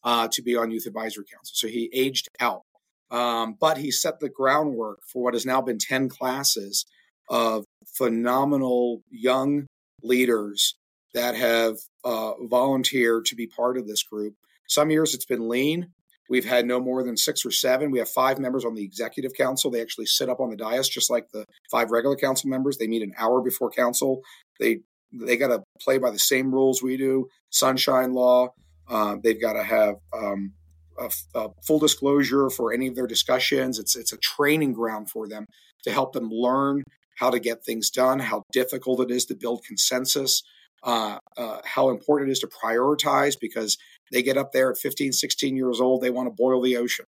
to 0.05 0.43
be 0.43 0.57
on 0.57 0.71
youth 0.71 0.87
advisory 0.87 1.25
council. 1.25 1.53
So 1.55 1.69
he 1.69 1.91
aged 1.93 2.29
out. 2.41 2.63
Um, 3.11 3.57
but 3.61 3.79
he 3.79 3.91
set 3.91 4.21
the 4.21 4.29
groundwork 4.29 5.01
for 5.05 5.25
what 5.25 5.35
has 5.35 5.45
now 5.45 5.61
been 5.61 5.79
10 5.79 6.09
classes 6.09 6.87
of 7.29 7.65
phenomenal 7.97 9.03
young 9.11 9.67
leaders 10.03 10.77
that 11.15 11.35
have 11.35 11.77
uh, 12.05 12.33
volunteered 12.45 13.25
to 13.27 13.35
be 13.35 13.47
part 13.47 13.77
of 13.77 13.87
this 13.87 14.03
group. 14.03 14.35
Some 14.69 14.91
years 14.91 15.15
it's 15.15 15.27
been 15.27 15.49
lean. 15.49 15.93
We've 16.29 16.45
had 16.45 16.65
no 16.65 16.79
more 16.79 17.03
than 17.03 17.17
six 17.17 17.45
or 17.45 17.51
seven. 17.51 17.91
We 17.91 17.99
have 17.99 18.09
five 18.09 18.39
members 18.39 18.65
on 18.65 18.75
the 18.75 18.85
executive 18.85 19.35
council. 19.35 19.71
They 19.71 19.83
actually 19.83 20.07
sit 20.07 20.29
up 20.29 20.39
on 20.39 20.51
the 20.51 20.57
dais 20.57 20.89
just 20.89 21.11
like 21.11 21.29
the 21.33 21.45
five 21.73 21.91
regular 21.91 22.15
council 22.15 22.49
members. 22.49 22.79
They 22.79 22.87
meet 22.87 23.03
an 23.03 23.13
hour 23.19 23.43
before 23.43 23.71
council. 23.71 24.21
They 24.61 24.81
they 25.13 25.37
got 25.37 25.49
to 25.49 25.65
play 25.81 25.99
by 25.99 26.13
the 26.13 26.21
same 26.21 26.55
rules 26.55 26.85
we 26.85 26.97
do. 26.97 27.27
Sunshine 27.51 28.13
law. 28.13 28.51
Uh, 28.91 29.17
they've 29.23 29.41
got 29.41 29.53
to 29.55 29.63
have 29.63 29.95
um, 30.13 30.53
a, 30.99 31.11
a 31.35 31.49
full 31.67 31.79
disclosure 31.79 32.51
for 32.51 32.73
any 32.73 32.89
of 32.89 32.97
their 32.97 33.07
discussions. 33.07 33.79
It's 33.79 33.97
it's 33.97 34.13
a 34.13 34.19
training 34.19 34.73
ground 34.73 35.11
for 35.11 35.29
them 35.29 35.47
to 35.85 35.93
help 35.93 36.13
them 36.13 36.29
learn 36.31 36.83
how 37.17 37.31
to 37.31 37.39
get 37.39 37.65
things 37.65 37.91
done, 37.91 38.19
how 38.19 38.43
difficult 38.53 39.01
it 39.01 39.11
is 39.11 39.27
to 39.27 39.35
build 39.35 39.63
consensus, 39.65 40.43
uh, 40.83 41.19
uh, 41.37 41.59
how 41.65 41.91
important 41.91 42.31
it 42.31 42.33
is 42.33 42.39
to 42.41 42.49
prioritize 42.49 43.39
because 43.39 43.77
they 44.11 44.23
get 44.23 44.39
up 44.39 44.53
there 44.53 44.71
at 44.71 44.79
15, 44.79 45.13
16 45.13 45.57
years 45.57 45.81
old, 45.81 46.01
they 46.01 46.11
want 46.11 46.27
to 46.27 46.35
boil 46.35 46.61
the 46.61 46.77
ocean. 46.77 47.05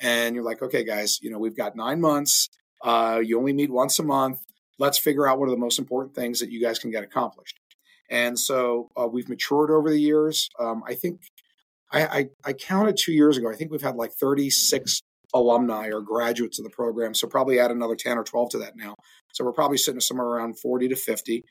And 0.00 0.34
you're 0.34 0.44
like, 0.44 0.62
okay, 0.62 0.82
guys, 0.82 1.18
you 1.20 1.30
know, 1.30 1.38
we've 1.38 1.56
got 1.56 1.76
nine 1.76 2.00
months. 2.00 2.48
Uh, 2.82 3.20
you 3.22 3.38
only 3.38 3.52
meet 3.52 3.70
once 3.70 3.98
a 3.98 4.02
month. 4.02 4.40
Let's 4.78 4.96
figure 4.96 5.28
out 5.28 5.38
what 5.38 5.48
are 5.48 5.50
the 5.50 5.58
most 5.58 5.78
important 5.78 6.14
things 6.14 6.40
that 6.40 6.50
you 6.50 6.62
guys 6.62 6.78
can 6.78 6.90
get 6.90 7.04
accomplished. 7.04 7.59
And 8.10 8.38
so 8.38 8.90
uh, 8.96 9.06
we've 9.06 9.28
matured 9.28 9.70
over 9.70 9.88
the 9.88 10.00
years. 10.00 10.48
Um, 10.58 10.82
I 10.86 10.94
think 10.94 11.22
I, 11.92 12.04
I, 12.04 12.28
I, 12.44 12.52
counted 12.52 12.96
two 12.96 13.12
years 13.12 13.36
ago. 13.36 13.50
I 13.50 13.54
think 13.54 13.70
we've 13.70 13.82
had 13.82 13.96
like 13.96 14.12
36 14.12 15.00
alumni 15.32 15.88
or 15.88 16.00
graduates 16.00 16.58
of 16.58 16.64
the 16.64 16.70
program. 16.70 17.14
So 17.14 17.28
probably 17.28 17.60
add 17.60 17.70
another 17.70 17.94
10 17.94 18.18
or 18.18 18.24
12 18.24 18.50
to 18.50 18.58
that 18.58 18.76
now. 18.76 18.96
So 19.32 19.44
we're 19.44 19.52
probably 19.52 19.78
sitting 19.78 20.00
somewhere 20.00 20.26
around 20.26 20.58
40 20.58 20.88
to 20.88 20.96
50. 20.96 21.44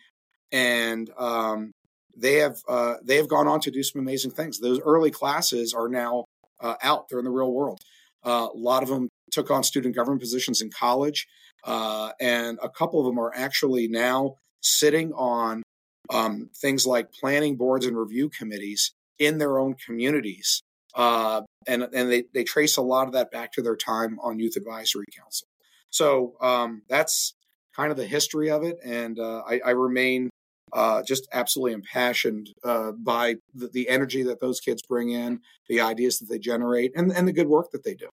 And 0.51 1.09
um, 1.17 1.71
they 2.19 2.35
have 2.35 2.57
uh, 2.67 2.95
they 3.03 3.17
have 3.17 3.29
gone 3.29 3.47
on 3.47 3.59
to 3.61 3.71
do 3.71 3.83
some 3.83 4.01
amazing 4.01 4.31
things. 4.31 4.59
Those 4.59 4.81
early 4.81 5.11
classes 5.11 5.73
are 5.73 5.87
now 5.87 6.25
uh, 6.59 6.75
out; 6.81 7.07
they're 7.09 7.19
in 7.19 7.25
the 7.25 7.31
real 7.31 7.51
world. 7.51 7.79
Uh, 8.25 8.47
a 8.53 8.57
lot 8.57 8.83
of 8.83 8.89
them 8.89 9.07
took 9.31 9.49
on 9.51 9.63
student 9.63 9.95
government 9.95 10.21
positions 10.21 10.61
in 10.61 10.69
college, 10.69 11.27
uh, 11.63 12.11
and 12.19 12.59
a 12.61 12.69
couple 12.69 12.99
of 12.99 13.05
them 13.05 13.19
are 13.19 13.31
actually 13.33 13.87
now 13.87 14.35
sitting 14.61 15.13
on 15.13 15.63
um, 16.09 16.49
things 16.55 16.85
like 16.85 17.11
planning 17.11 17.55
boards 17.55 17.85
and 17.85 17.97
review 17.97 18.29
committees 18.29 18.93
in 19.17 19.37
their 19.37 19.59
own 19.59 19.75
communities. 19.75 20.61
Uh, 20.95 21.41
and 21.67 21.83
and 21.93 22.11
they, 22.11 22.23
they 22.33 22.43
trace 22.43 22.77
a 22.77 22.81
lot 22.81 23.07
of 23.07 23.13
that 23.13 23.31
back 23.31 23.51
to 23.53 23.61
their 23.61 23.75
time 23.75 24.19
on 24.21 24.39
Youth 24.39 24.55
Advisory 24.55 25.05
Council. 25.15 25.47
So 25.91 26.35
um, 26.41 26.81
that's 26.89 27.33
kind 27.75 27.91
of 27.91 27.97
the 27.97 28.05
history 28.05 28.49
of 28.49 28.63
it. 28.63 28.77
And 28.83 29.19
uh, 29.19 29.43
I, 29.47 29.61
I, 29.65 29.69
remain 29.71 30.29
uh, 30.73 31.01
just 31.03 31.27
absolutely 31.31 31.73
impassioned 31.73 32.49
uh, 32.63 32.91
by 32.91 33.35
the, 33.53 33.67
the, 33.67 33.89
energy 33.89 34.23
that 34.23 34.39
those 34.39 34.59
kids 34.59 34.81
bring 34.87 35.09
in, 35.09 35.39
the 35.67 35.81
ideas 35.81 36.19
that 36.19 36.29
they 36.29 36.39
generate, 36.39 36.91
and, 36.95 37.11
and 37.11 37.27
the 37.27 37.33
good 37.33 37.47
work 37.47 37.71
that 37.71 37.83
they 37.83 37.95
do. 37.95 38.07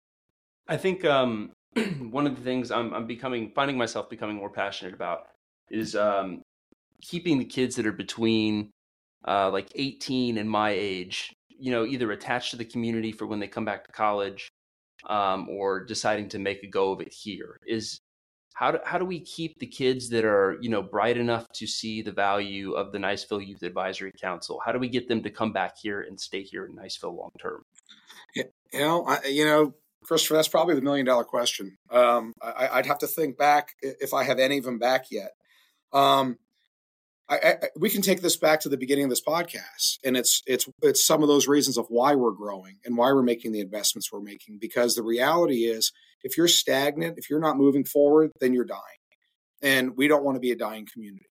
I 0.69 0.77
think 0.77 1.05
um, 1.05 1.53
one 2.11 2.27
of 2.27 2.37
the 2.37 2.43
things 2.43 2.71
I'm, 2.71 2.93
I'm, 2.95 3.07
becoming, 3.07 3.53
finding 3.55 3.77
myself 3.77 4.09
becoming 4.09 4.37
more 4.37 4.51
passionate 4.51 4.95
about 4.95 5.29
is 5.71 5.97
um, 5.97 6.43
keeping 7.03 7.39
the 7.39 7.45
kids 7.45 7.77
that 7.77 7.87
are 7.87 7.93
between 7.93 8.71
uh, 9.27 9.51
like 9.51 9.71
18 9.75 10.39
and 10.39 10.51
my 10.51 10.71
age, 10.71 11.33
you 11.49 11.71
know, 11.71 11.85
either 11.85 12.11
attached 12.13 12.51
to 12.51 12.57
the 12.57 12.65
community 12.65 13.13
for 13.13 13.27
when 13.27 13.41
they 13.41 13.49
come 13.49 13.65
back 13.65 13.85
to 13.85 13.93
college 13.93 14.49
um, 15.07 15.49
or 15.49 15.85
deciding 15.85 16.29
to 16.31 16.39
make 16.39 16.63
a 16.63 16.67
go 16.67 16.93
of 16.93 17.01
it 17.01 17.13
here. 17.13 17.59
Is 17.67 18.01
how 18.55 18.71
do, 18.71 18.79
how 18.85 18.99
do 18.99 19.05
we 19.05 19.21
keep 19.21 19.59
the 19.59 19.67
kids 19.67 20.09
that 20.11 20.25
are 20.25 20.57
you 20.61 20.69
know 20.71 20.83
bright 20.83 21.17
enough 21.17 21.47
to 21.55 21.67
see 21.67 22.03
the 22.03 22.13
value 22.13 22.73
of 22.73 22.93
the 22.93 22.99
Niceville 22.99 23.47
Youth 23.47 23.63
Advisory 23.63 24.13
Council? 24.21 24.61
How 24.65 24.73
do 24.73 24.79
we 24.79 24.89
get 24.89 25.09
them 25.09 25.23
to 25.23 25.31
come 25.31 25.53
back 25.53 25.75
here 25.81 26.03
and 26.03 26.19
stay 26.19 26.43
here 26.43 26.65
in 26.67 26.77
Niceville 26.77 27.17
long 27.17 27.31
term? 27.41 27.63
You 28.35 28.45
know, 28.75 29.05
I, 29.07 29.27
you 29.27 29.45
know, 29.45 29.75
Christopher, 30.05 30.35
that's 30.35 30.49
probably 30.49 30.75
the 30.75 30.83
million 30.83 31.07
dollar 31.07 31.25
question. 31.25 31.77
Um, 31.91 32.33
I, 32.43 32.77
would 32.77 32.87
have 32.87 32.99
to 32.99 33.07
think 33.07 33.39
back 33.39 33.71
if 33.81 34.13
I 34.13 34.25
have 34.25 34.39
any 34.39 34.59
of 34.59 34.65
them 34.65 34.79
back 34.79 35.07
yet. 35.11 35.33
Um, 35.93 36.37
I, 37.29 37.37
I, 37.37 37.55
we 37.79 37.89
can 37.89 38.03
take 38.03 38.21
this 38.21 38.37
back 38.37 38.61
to 38.61 38.69
the 38.69 38.77
beginning 38.77 39.05
of 39.05 39.11
this 39.11 39.23
podcast, 39.23 39.99
and 40.05 40.17
it's 40.17 40.43
it's 40.47 40.69
it's 40.83 41.05
some 41.05 41.23
of 41.23 41.29
those 41.29 41.49
reasons 41.49 41.79
of 41.79 41.87
why 41.89 42.15
we're 42.15 42.33
growing 42.33 42.77
and 42.85 42.97
why 42.97 43.13
we're 43.13 43.23
making 43.23 43.53
the 43.53 43.61
investments 43.61 44.13
we're 44.13 44.21
making. 44.21 44.59
Because 44.61 44.95
the 44.95 45.03
reality 45.03 45.65
is, 45.65 45.91
if 46.23 46.37
you're 46.37 46.49
stagnant, 46.49 47.17
if 47.17 47.31
you're 47.31 47.41
not 47.41 47.57
moving 47.57 47.85
forward, 47.85 48.31
then 48.41 48.53
you're 48.53 48.65
dying, 48.65 48.81
and 49.63 49.97
we 49.97 50.07
don't 50.07 50.25
want 50.25 50.37
to 50.37 50.41
be 50.41 50.51
a 50.51 50.57
dying 50.57 50.87
community. 50.93 51.27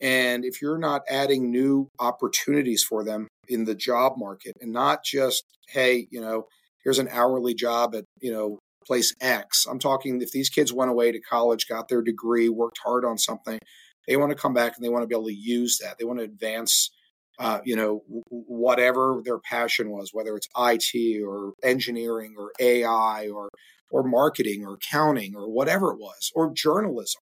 And 0.00 0.44
if 0.44 0.60
you're 0.60 0.78
not 0.78 1.02
adding 1.08 1.50
new 1.50 1.88
opportunities 2.00 2.82
for 2.82 3.04
them 3.04 3.28
in 3.48 3.64
the 3.64 3.74
job 3.74 4.14
market, 4.16 4.54
and 4.60 4.72
not 4.72 5.04
just 5.04 5.44
hey, 5.68 6.08
you 6.10 6.20
know, 6.20 6.46
here's 6.82 6.98
an 6.98 7.08
hourly 7.10 7.54
job 7.54 7.94
at 7.94 8.04
you 8.20 8.32
know 8.32 8.58
place 8.84 9.14
X. 9.20 9.64
I'm 9.70 9.78
talking 9.78 10.20
if 10.20 10.32
these 10.32 10.48
kids 10.48 10.72
went 10.72 10.90
away 10.90 11.12
to 11.12 11.20
college, 11.20 11.68
got 11.68 11.86
their 11.88 12.02
degree, 12.02 12.48
worked 12.48 12.78
hard 12.84 13.04
on 13.04 13.16
something 13.16 13.60
they 14.06 14.16
want 14.16 14.30
to 14.30 14.36
come 14.36 14.54
back 14.54 14.76
and 14.76 14.84
they 14.84 14.88
want 14.88 15.02
to 15.02 15.06
be 15.06 15.14
able 15.14 15.26
to 15.26 15.34
use 15.34 15.78
that. 15.78 15.98
They 15.98 16.04
want 16.04 16.18
to 16.20 16.24
advance, 16.24 16.90
uh, 17.38 17.60
you 17.64 17.76
know, 17.76 18.02
whatever 18.28 19.20
their 19.24 19.38
passion 19.38 19.90
was, 19.90 20.10
whether 20.12 20.36
it's 20.36 20.48
IT 20.56 21.22
or 21.22 21.52
engineering 21.62 22.34
or 22.38 22.52
AI 22.60 23.28
or 23.28 23.48
or 23.90 24.02
marketing 24.02 24.64
or 24.66 24.74
accounting 24.74 25.34
or 25.36 25.48
whatever 25.48 25.92
it 25.92 25.98
was, 25.98 26.32
or 26.34 26.52
journalism, 26.52 27.22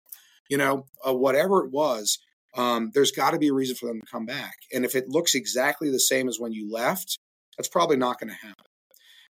you 0.50 0.58
know, 0.58 0.86
uh, 1.08 1.14
whatever 1.14 1.66
it 1.66 1.72
was. 1.72 2.20
Um, 2.56 2.92
there's 2.94 3.12
got 3.12 3.32
to 3.32 3.40
be 3.40 3.48
a 3.48 3.54
reason 3.54 3.76
for 3.76 3.88
them 3.88 4.02
to 4.02 4.12
come 4.12 4.26
back. 4.26 4.56
And 4.74 4.84
if 4.84 4.94
it 4.94 5.08
looks 5.08 5.36
exactly 5.36 5.90
the 5.90 6.00
same 6.00 6.28
as 6.28 6.40
when 6.40 6.52
you 6.52 6.72
left, 6.72 7.18
that's 7.58 7.70
probably 7.70 7.98
not 7.98 8.20
going 8.20 8.30
to 8.30 8.36
happen. 8.36 8.66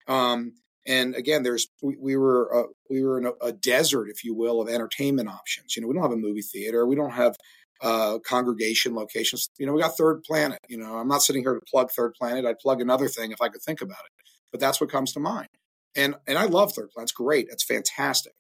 Um, 0.08 0.54
and 0.86 1.16
again, 1.16 1.44
there's 1.44 1.68
we, 1.82 1.96
we 1.98 2.16
were 2.16 2.64
uh, 2.64 2.68
we 2.90 3.04
were 3.04 3.20
in 3.20 3.26
a, 3.28 3.32
a, 3.42 3.52
desert, 3.52 4.10
if 4.10 4.24
you 4.24 4.34
will, 4.34 4.62
of 4.62 4.68
entertainment 4.68 5.30
options. 5.30 5.76
You 5.76 5.82
know, 5.82 5.88
we 5.88 5.94
don't 5.94 6.04
have 6.04 6.12
a 6.12 6.18
movie 6.18 6.42
theater, 6.42 6.86
we 6.86 6.96
don't 6.96 7.12
have 7.12 7.36
uh, 7.82 8.20
congregation 8.20 8.96
locations. 8.96 9.50
You 9.58 9.66
know, 9.66 9.74
we 9.74 9.82
got 9.82 9.98
Third 9.98 10.24
Planet. 10.24 10.60
You 10.68 10.78
know, 10.78 10.96
I'm 10.96 11.08
not 11.08 11.22
sitting 11.22 11.44
here 11.44 11.54
to 11.54 11.62
plug 11.70 11.92
Third 11.92 12.14
Planet. 12.20 12.46
I'd 12.46 12.60
plug 12.60 12.82
another 12.82 13.08
thing 13.08 13.32
if 13.32 13.42
I 13.42 13.50
could 13.50 13.62
think 13.62 13.82
about 13.82 14.00
it, 14.06 14.12
but 14.52 14.60
that's 14.60 14.82
what 14.82 14.90
comes 14.90 15.14
to 15.14 15.20
mind. 15.20 15.50
And 15.96 16.16
and 16.28 16.38
I 16.38 16.46
love 16.46 16.74
Third 16.74 16.90
Planet. 16.92 17.06
It's 17.06 17.12
great. 17.12 17.48
It's 17.52 17.64
fantastic. 17.64 18.34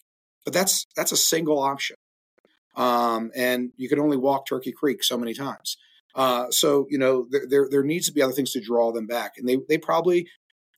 But 0.43 0.53
that's 0.53 0.87
that's 0.95 1.11
a 1.11 1.17
single 1.17 1.59
option, 1.59 1.97
um, 2.75 3.31
and 3.35 3.71
you 3.77 3.87
can 3.87 3.99
only 3.99 4.17
walk 4.17 4.47
Turkey 4.47 4.71
Creek 4.71 5.03
so 5.03 5.15
many 5.15 5.35
times. 5.35 5.77
Uh, 6.15 6.49
so 6.49 6.87
you 6.89 6.97
know 6.97 7.27
there, 7.29 7.45
there 7.47 7.67
there 7.69 7.83
needs 7.83 8.07
to 8.07 8.13
be 8.13 8.23
other 8.23 8.33
things 8.33 8.51
to 8.53 8.61
draw 8.61 8.91
them 8.91 9.05
back, 9.05 9.33
and 9.37 9.47
they 9.47 9.57
they 9.69 9.77
probably 9.77 10.27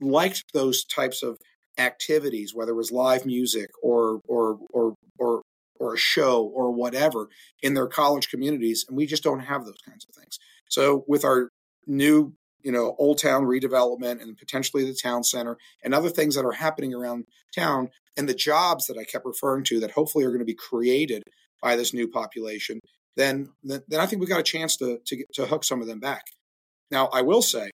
liked 0.01 0.43
those 0.53 0.83
types 0.83 1.23
of 1.23 1.37
activities, 1.77 2.53
whether 2.53 2.71
it 2.71 2.75
was 2.75 2.91
live 2.91 3.25
music 3.25 3.69
or 3.81 4.19
or 4.27 4.59
or 4.69 4.95
or 5.17 5.41
or 5.79 5.93
a 5.93 5.97
show 5.97 6.43
or 6.43 6.71
whatever 6.71 7.27
in 7.61 7.73
their 7.73 7.87
college 7.87 8.29
communities, 8.29 8.85
and 8.87 8.95
we 8.95 9.05
just 9.05 9.23
don't 9.23 9.41
have 9.41 9.65
those 9.65 9.81
kinds 9.87 10.05
of 10.07 10.15
things. 10.15 10.39
So 10.69 11.03
with 11.07 11.25
our 11.25 11.49
new 11.85 12.33
you 12.61 12.71
know 12.71 12.95
old 12.97 13.17
town 13.17 13.43
redevelopment 13.43 14.21
and 14.21 14.37
potentially 14.37 14.85
the 14.85 14.93
town 14.93 15.23
center 15.23 15.57
and 15.83 15.93
other 15.93 16.09
things 16.09 16.35
that 16.35 16.45
are 16.45 16.53
happening 16.53 16.93
around 16.93 17.25
town 17.55 17.89
and 18.15 18.29
the 18.29 18.33
jobs 18.33 18.87
that 18.87 18.97
I 18.97 19.03
kept 19.03 19.25
referring 19.25 19.63
to 19.65 19.79
that 19.81 19.91
hopefully 19.91 20.25
are 20.25 20.29
going 20.29 20.39
to 20.39 20.45
be 20.45 20.53
created 20.53 21.23
by 21.61 21.75
this 21.75 21.93
new 21.93 22.07
population, 22.07 22.79
then 23.15 23.49
then, 23.63 23.81
I 23.99 24.05
think 24.05 24.21
we 24.21 24.27
got 24.27 24.39
a 24.39 24.43
chance 24.43 24.77
to 24.77 24.99
to, 25.05 25.25
to 25.33 25.45
hook 25.45 25.63
some 25.63 25.81
of 25.81 25.87
them 25.87 25.99
back. 25.99 26.23
Now 26.91 27.07
I 27.07 27.21
will 27.21 27.41
say 27.41 27.71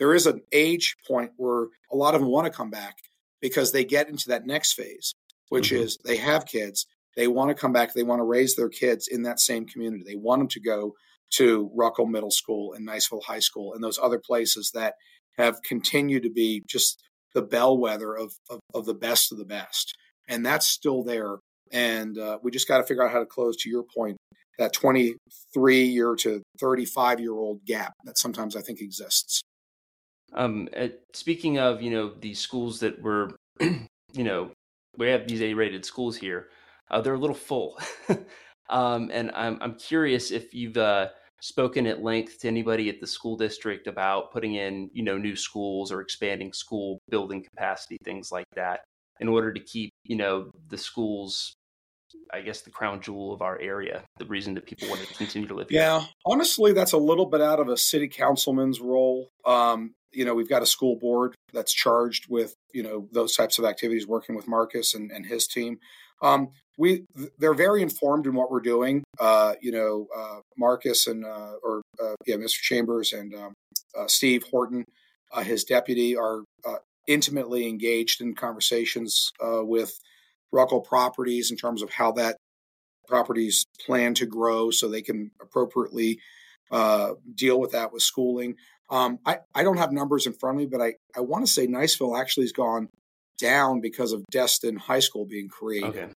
there 0.00 0.14
is 0.14 0.26
an 0.26 0.40
age 0.50 0.96
point 1.06 1.30
where 1.36 1.68
a 1.92 1.96
lot 1.96 2.14
of 2.14 2.22
them 2.22 2.30
want 2.30 2.46
to 2.46 2.52
come 2.52 2.70
back 2.70 2.96
because 3.40 3.70
they 3.70 3.84
get 3.84 4.08
into 4.08 4.30
that 4.30 4.46
next 4.46 4.72
phase, 4.72 5.12
which 5.50 5.70
mm-hmm. 5.70 5.84
is 5.84 5.98
they 6.04 6.16
have 6.16 6.46
kids, 6.46 6.86
they 7.16 7.28
want 7.28 7.50
to 7.50 7.54
come 7.54 7.72
back, 7.72 7.92
they 7.92 8.02
want 8.02 8.18
to 8.18 8.24
raise 8.24 8.56
their 8.56 8.70
kids 8.70 9.06
in 9.06 9.22
that 9.22 9.38
same 9.38 9.66
community. 9.66 10.02
They 10.04 10.16
want 10.16 10.40
them 10.40 10.48
to 10.48 10.60
go 10.60 10.94
to 11.34 11.70
Ruckel 11.78 12.08
Middle 12.08 12.30
School 12.30 12.72
and 12.72 12.88
Niceville 12.88 13.24
High 13.24 13.40
School 13.40 13.74
and 13.74 13.84
those 13.84 13.98
other 14.02 14.18
places 14.18 14.72
that 14.74 14.94
have 15.36 15.62
continued 15.62 16.22
to 16.22 16.30
be 16.30 16.62
just 16.66 17.00
the 17.34 17.42
bellwether 17.42 18.14
of, 18.14 18.32
of, 18.48 18.58
of 18.74 18.86
the 18.86 18.94
best 18.94 19.30
of 19.30 19.38
the 19.38 19.44
best. 19.44 19.94
And 20.28 20.44
that's 20.44 20.66
still 20.66 21.04
there. 21.04 21.36
And 21.70 22.18
uh, 22.18 22.38
we 22.42 22.50
just 22.50 22.66
got 22.66 22.78
to 22.78 22.84
figure 22.84 23.04
out 23.04 23.12
how 23.12 23.20
to 23.20 23.26
close, 23.26 23.56
to 23.58 23.70
your 23.70 23.84
point, 23.84 24.16
that 24.58 24.72
23 24.72 25.84
year 25.84 26.16
to 26.16 26.42
35 26.58 27.20
year 27.20 27.34
old 27.34 27.64
gap 27.64 27.92
that 28.04 28.18
sometimes 28.18 28.56
I 28.56 28.62
think 28.62 28.80
exists. 28.80 29.42
Um, 30.34 30.68
speaking 31.12 31.58
of, 31.58 31.82
you 31.82 31.90
know, 31.90 32.12
these 32.20 32.38
schools 32.38 32.80
that 32.80 33.00
were, 33.02 33.30
you 33.60 34.24
know, 34.24 34.50
we 34.96 35.08
have 35.08 35.26
these 35.26 35.42
A-rated 35.42 35.84
schools 35.84 36.16
here. 36.16 36.48
Uh, 36.90 37.00
they're 37.00 37.14
a 37.14 37.18
little 37.18 37.36
full, 37.36 37.78
um, 38.70 39.10
and 39.12 39.30
I'm 39.32 39.58
I'm 39.60 39.74
curious 39.76 40.32
if 40.32 40.52
you've 40.52 40.76
uh, 40.76 41.08
spoken 41.40 41.86
at 41.86 42.02
length 42.02 42.40
to 42.40 42.48
anybody 42.48 42.88
at 42.88 43.00
the 43.00 43.06
school 43.06 43.36
district 43.36 43.86
about 43.86 44.32
putting 44.32 44.56
in, 44.56 44.90
you 44.92 45.02
know, 45.02 45.16
new 45.16 45.36
schools 45.36 45.92
or 45.92 46.00
expanding 46.00 46.52
school 46.52 46.98
building 47.08 47.44
capacity, 47.44 47.96
things 48.04 48.32
like 48.32 48.46
that, 48.54 48.80
in 49.20 49.28
order 49.28 49.52
to 49.52 49.60
keep, 49.60 49.90
you 50.04 50.16
know, 50.16 50.50
the 50.68 50.78
schools 50.78 51.54
I 52.32 52.40
guess 52.40 52.62
the 52.62 52.70
crown 52.70 53.00
jewel 53.00 53.32
of 53.32 53.42
our 53.42 53.58
area, 53.58 54.04
the 54.18 54.26
reason 54.26 54.54
that 54.54 54.66
people 54.66 54.88
want 54.88 55.00
to 55.00 55.14
continue 55.14 55.48
to 55.48 55.54
live 55.54 55.68
here. 55.68 55.80
Yeah, 55.80 56.04
honestly, 56.24 56.72
that's 56.72 56.92
a 56.92 56.98
little 56.98 57.26
bit 57.26 57.40
out 57.40 57.60
of 57.60 57.68
a 57.68 57.76
city 57.76 58.08
councilman's 58.08 58.80
role. 58.80 59.28
Um, 59.44 59.94
you 60.12 60.24
know, 60.24 60.34
we've 60.34 60.48
got 60.48 60.62
a 60.62 60.66
school 60.66 60.96
board 60.96 61.34
that's 61.52 61.72
charged 61.72 62.26
with, 62.28 62.54
you 62.72 62.82
know, 62.82 63.08
those 63.12 63.36
types 63.36 63.58
of 63.58 63.64
activities, 63.64 64.06
working 64.06 64.34
with 64.34 64.48
Marcus 64.48 64.94
and, 64.94 65.10
and 65.10 65.26
his 65.26 65.46
team. 65.46 65.78
Um, 66.22 66.50
we 66.78 67.04
they're 67.38 67.54
very 67.54 67.82
informed 67.82 68.26
in 68.26 68.34
what 68.34 68.50
we're 68.50 68.60
doing. 68.60 69.04
Uh, 69.18 69.54
you 69.60 69.70
know, 69.70 70.06
uh, 70.16 70.40
Marcus 70.56 71.06
and 71.06 71.24
uh, 71.24 71.52
or 71.62 71.82
uh, 72.02 72.14
yeah, 72.26 72.36
Mr. 72.36 72.60
Chambers 72.60 73.12
and 73.12 73.34
um, 73.34 73.52
uh, 73.96 74.06
Steve 74.06 74.44
Horton, 74.50 74.84
uh, 75.32 75.42
his 75.42 75.64
deputy, 75.64 76.16
are 76.16 76.42
intimately 77.06 77.66
engaged 77.66 78.20
in 78.20 78.34
conversations 78.34 79.30
with 79.40 79.98
Ruckel 80.54 80.84
Properties 80.84 81.50
in 81.50 81.56
terms 81.56 81.82
of 81.82 81.90
how 81.90 82.12
that 82.12 82.36
properties 83.08 83.64
plan 83.84 84.14
to 84.14 84.26
grow, 84.26 84.70
so 84.70 84.88
they 84.88 85.02
can 85.02 85.30
appropriately 85.42 86.20
deal 87.34 87.60
with 87.60 87.72
that 87.72 87.92
with 87.92 88.02
schooling. 88.02 88.54
Um, 88.88 89.18
I, 89.24 89.38
I 89.54 89.62
don't 89.62 89.78
have 89.78 89.92
numbers 89.92 90.26
in 90.26 90.32
front 90.32 90.56
of 90.56 90.60
me, 90.60 90.66
but 90.66 90.80
I, 90.80 90.94
I 91.16 91.20
want 91.20 91.46
to 91.46 91.52
say 91.52 91.66
Niceville 91.66 92.20
actually 92.20 92.44
has 92.44 92.52
gone 92.52 92.88
down 93.40 93.80
because 93.80 94.12
of 94.12 94.24
Destin 94.30 94.76
High 94.76 95.00
School 95.00 95.26
being 95.26 95.48
created. 95.48 95.90
Okay. 95.90 96.08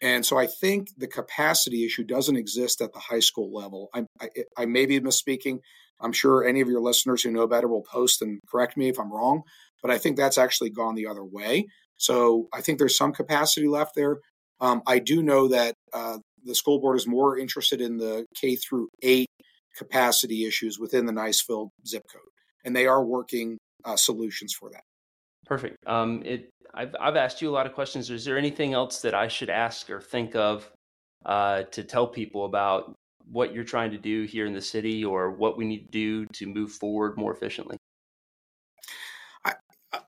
And 0.00 0.26
so 0.26 0.36
I 0.36 0.46
think 0.46 0.88
the 0.96 1.06
capacity 1.06 1.84
issue 1.84 2.04
doesn't 2.04 2.36
exist 2.36 2.80
at 2.80 2.92
the 2.92 2.98
high 2.98 3.20
school 3.20 3.54
level. 3.54 3.88
I, 3.94 4.04
I, 4.20 4.28
I 4.58 4.66
may 4.66 4.84
be 4.84 5.00
misspeaking. 5.00 5.60
I'm 6.00 6.12
sure 6.12 6.44
any 6.44 6.60
of 6.60 6.68
your 6.68 6.80
listeners 6.80 7.22
who 7.22 7.30
know 7.30 7.46
better 7.46 7.68
will 7.68 7.82
post 7.84 8.20
and 8.20 8.40
correct 8.50 8.76
me 8.76 8.88
if 8.88 8.98
I'm 8.98 9.12
wrong, 9.12 9.42
but 9.80 9.90
I 9.90 9.98
think 9.98 10.16
that's 10.16 10.38
actually 10.38 10.70
gone 10.70 10.96
the 10.96 11.06
other 11.06 11.24
way. 11.24 11.66
So 12.02 12.48
I 12.52 12.60
think 12.60 12.78
there's 12.78 12.96
some 12.96 13.12
capacity 13.12 13.68
left 13.68 13.94
there. 13.94 14.18
Um, 14.60 14.82
I 14.88 14.98
do 14.98 15.22
know 15.22 15.46
that 15.48 15.74
uh, 15.92 16.18
the 16.44 16.54
school 16.54 16.80
board 16.80 16.96
is 16.96 17.06
more 17.06 17.38
interested 17.38 17.80
in 17.80 17.96
the 17.96 18.26
K 18.34 18.56
through 18.56 18.88
eight 19.02 19.28
capacity 19.76 20.44
issues 20.44 20.80
within 20.80 21.06
the 21.06 21.12
Niceville 21.12 21.68
zip 21.86 22.02
code, 22.12 22.22
and 22.64 22.74
they 22.74 22.86
are 22.86 23.04
working 23.04 23.56
uh, 23.84 23.96
solutions 23.96 24.52
for 24.52 24.68
that. 24.70 24.82
Perfect. 25.46 25.76
Um, 25.86 26.22
it, 26.24 26.50
I've, 26.74 26.94
I've 27.00 27.16
asked 27.16 27.40
you 27.40 27.48
a 27.50 27.54
lot 27.54 27.66
of 27.66 27.72
questions. 27.72 28.10
Is 28.10 28.24
there 28.24 28.36
anything 28.36 28.74
else 28.74 29.00
that 29.02 29.14
I 29.14 29.28
should 29.28 29.50
ask 29.50 29.88
or 29.88 30.00
think 30.00 30.34
of 30.34 30.68
uh, 31.24 31.62
to 31.70 31.84
tell 31.84 32.08
people 32.08 32.46
about 32.46 32.94
what 33.30 33.54
you're 33.54 33.64
trying 33.64 33.92
to 33.92 33.98
do 33.98 34.24
here 34.24 34.46
in 34.46 34.52
the 34.52 34.60
city 34.60 35.04
or 35.04 35.30
what 35.30 35.56
we 35.56 35.64
need 35.64 35.84
to 35.86 35.90
do 35.92 36.26
to 36.34 36.46
move 36.46 36.72
forward 36.72 37.16
more 37.16 37.32
efficiently? 37.32 37.76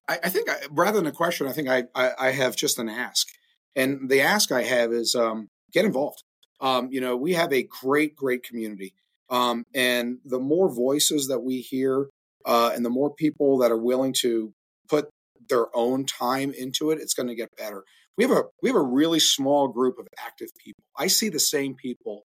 I, 0.09 0.19
I, 0.25 0.29
think 0.29 0.51
I, 0.51 0.57
rather 0.71 0.99
than 0.99 1.07
a 1.07 1.13
question, 1.13 1.47
I 1.47 1.53
think 1.53 1.69
I, 1.69 1.85
I, 1.95 2.13
I, 2.19 2.31
have 2.31 2.57
just 2.57 2.79
an 2.79 2.89
ask. 2.89 3.27
And 3.75 4.09
the 4.09 4.21
ask 4.21 4.53
I 4.53 4.63
have 4.63 4.93
is 4.93 5.15
um, 5.15 5.49
get 5.73 5.85
involved. 5.85 6.23
Um, 6.61 6.89
you 6.91 7.01
know, 7.01 7.17
we 7.17 7.33
have 7.35 7.53
a 7.53 7.63
great, 7.63 8.15
great 8.15 8.43
community. 8.45 8.95
Um, 9.31 9.65
and 9.75 10.19
the 10.25 10.39
more 10.39 10.73
voices 10.73 11.29
that 11.29 11.41
we 11.41 11.61
hear 11.61 12.09
uh, 12.45 12.73
and 12.75 12.85
the 12.85 12.91
more 12.91 13.13
people 13.15 13.59
that 13.59 13.71
are 13.71 13.79
willing 13.79 14.15
to 14.21 14.53
put 14.89 15.09
their 15.49 15.75
own 15.75 16.05
time 16.05 16.53
into 16.53 16.91
it, 16.91 17.01
it's 17.01 17.15
going 17.15 17.29
to 17.29 17.35
get 17.35 17.49
better. 17.57 17.85
We 18.17 18.25
have 18.25 18.33
a 18.33 18.43
we 18.63 18.69
have 18.69 18.77
a 18.77 18.83
really 18.83 19.19
small 19.19 19.69
group 19.69 19.99
of 19.99 20.07
active 20.25 20.51
people. 20.63 20.85
I 20.97 21.09
see 21.09 21.31
the 21.31 21.41
same 21.41 21.75
people 21.75 22.23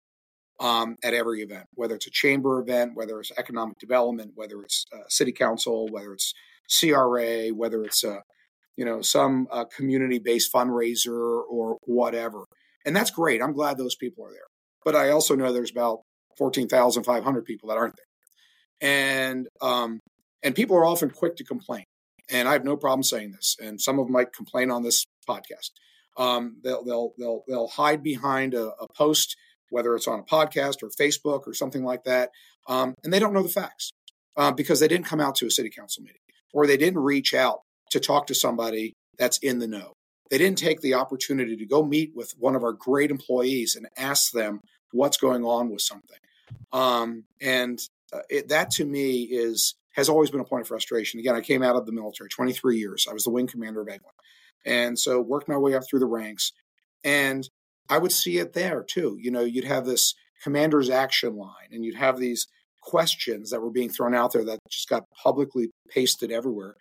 um, 0.59 0.97
at 1.03 1.13
every 1.13 1.41
event, 1.41 1.65
whether 1.73 1.95
it's 1.95 2.05
a 2.05 2.11
chamber 2.11 2.59
event, 2.59 2.91
whether 2.95 3.19
it's 3.19 3.31
economic 3.37 3.79
development, 3.79 4.33
whether 4.35 4.61
it's 4.61 4.85
uh, 4.93 5.03
city 5.07 5.31
council, 5.31 5.87
whether 5.89 6.13
it's 6.13 6.33
CRA, 6.69 7.49
whether 7.49 7.83
it's 7.83 8.03
a 8.03 8.21
you 8.77 8.85
know 8.85 9.01
some 9.01 9.47
uh, 9.51 9.65
community 9.65 10.19
based 10.19 10.53
fundraiser 10.53 11.41
or 11.49 11.77
whatever, 11.85 12.45
and 12.85 12.95
that's 12.95 13.11
great. 13.11 13.41
I'm 13.41 13.53
glad 13.53 13.77
those 13.77 13.95
people 13.95 14.25
are 14.25 14.31
there. 14.31 14.47
But 14.85 14.95
I 14.95 15.09
also 15.09 15.35
know 15.35 15.51
there's 15.51 15.71
about 15.71 16.01
fourteen 16.37 16.67
thousand 16.67 17.03
five 17.03 17.23
hundred 17.23 17.45
people 17.45 17.69
that 17.69 17.77
aren't 17.77 17.95
there, 17.97 18.89
and 18.89 19.47
um, 19.61 19.99
and 20.43 20.55
people 20.55 20.77
are 20.77 20.85
often 20.85 21.09
quick 21.09 21.35
to 21.37 21.43
complain. 21.43 21.83
And 22.31 22.47
I 22.47 22.53
have 22.53 22.63
no 22.63 22.77
problem 22.77 23.01
saying 23.01 23.31
this. 23.31 23.55
And 23.59 23.81
some 23.81 23.97
of 23.97 24.05
them 24.05 24.13
might 24.13 24.33
complain 24.33 24.69
on 24.69 24.83
this 24.83 25.03
podcast. 25.27 25.71
Um, 26.17 26.57
they'll 26.63 26.83
they'll 26.83 27.13
they'll 27.17 27.43
they'll 27.47 27.67
hide 27.67 28.03
behind 28.03 28.53
a, 28.53 28.67
a 28.79 28.87
post 28.95 29.35
whether 29.71 29.95
it's 29.95 30.07
on 30.07 30.19
a 30.19 30.23
podcast 30.23 30.81
or 30.81 30.89
Facebook 30.89 31.41
or 31.45 31.53
something 31.53 31.83
like 31.83 32.03
that, 32.03 32.31
um, 32.67 32.95
and 33.03 33.13
they 33.13 33.19
don't 33.19 33.33
know 33.33 33.43
the 33.43 33.49
facts 33.49 33.91
uh, 34.35 34.51
because 34.51 34.79
they 34.79 34.87
didn't 34.87 35.05
come 35.05 35.19
out 35.19 35.35
to 35.35 35.45
a 35.45 35.51
city 35.51 35.69
council 35.69 36.01
meeting 36.01 36.19
or 36.53 36.67
they 36.67 36.77
didn't 36.77 36.99
reach 36.99 37.33
out 37.33 37.61
to 37.91 37.99
talk 37.99 38.27
to 38.27 38.35
somebody 38.35 38.93
that's 39.17 39.37
in 39.39 39.59
the 39.59 39.67
know. 39.67 39.93
They 40.29 40.37
didn't 40.37 40.57
take 40.59 40.81
the 40.81 40.93
opportunity 40.93 41.55
to 41.57 41.65
go 41.65 41.83
meet 41.83 42.11
with 42.15 42.33
one 42.37 42.55
of 42.55 42.63
our 42.63 42.73
great 42.73 43.11
employees 43.11 43.75
and 43.75 43.87
ask 43.97 44.31
them 44.31 44.61
what's 44.91 45.17
going 45.17 45.43
on 45.43 45.69
with 45.69 45.81
something. 45.81 46.17
Um, 46.71 47.25
and 47.41 47.79
uh, 48.13 48.19
it, 48.29 48.49
that 48.49 48.71
to 48.71 48.85
me 48.85 49.23
is 49.23 49.75
has 49.93 50.07
always 50.07 50.29
been 50.29 50.39
a 50.39 50.45
point 50.45 50.61
of 50.61 50.67
frustration. 50.67 51.19
Again, 51.19 51.35
I 51.35 51.41
came 51.41 51.63
out 51.63 51.75
of 51.75 51.85
the 51.85 51.91
military 51.91 52.29
23 52.29 52.77
years. 52.77 53.07
I 53.09 53.13
was 53.13 53.23
the 53.23 53.31
wing 53.31 53.47
commander 53.47 53.81
of 53.81 53.87
Eglin. 53.87 54.13
And 54.65 54.97
so 54.97 55.19
worked 55.19 55.49
my 55.49 55.57
way 55.57 55.73
up 55.73 55.83
through 55.87 55.99
the 55.99 56.05
ranks. 56.05 56.53
And 57.03 57.49
I 57.89 57.97
would 57.97 58.11
see 58.11 58.37
it 58.37 58.53
there 58.53 58.83
too. 58.83 59.17
You 59.19 59.31
know, 59.31 59.41
you'd 59.41 59.65
have 59.65 59.85
this 59.85 60.13
commander's 60.43 60.89
action 60.89 61.35
line 61.35 61.69
and 61.71 61.83
you'd 61.83 61.95
have 61.95 62.17
these 62.17 62.47
questions 62.89 63.51
that 63.51 63.61
were 63.61 63.69
being 63.69 63.89
thrown 63.89 64.15
out 64.15 64.33
there 64.33 64.43
that 64.43 64.59
just 64.67 64.89
got 64.89 65.03
publicly 65.11 65.69
pasted 65.89 66.31
everywhere. 66.31 66.75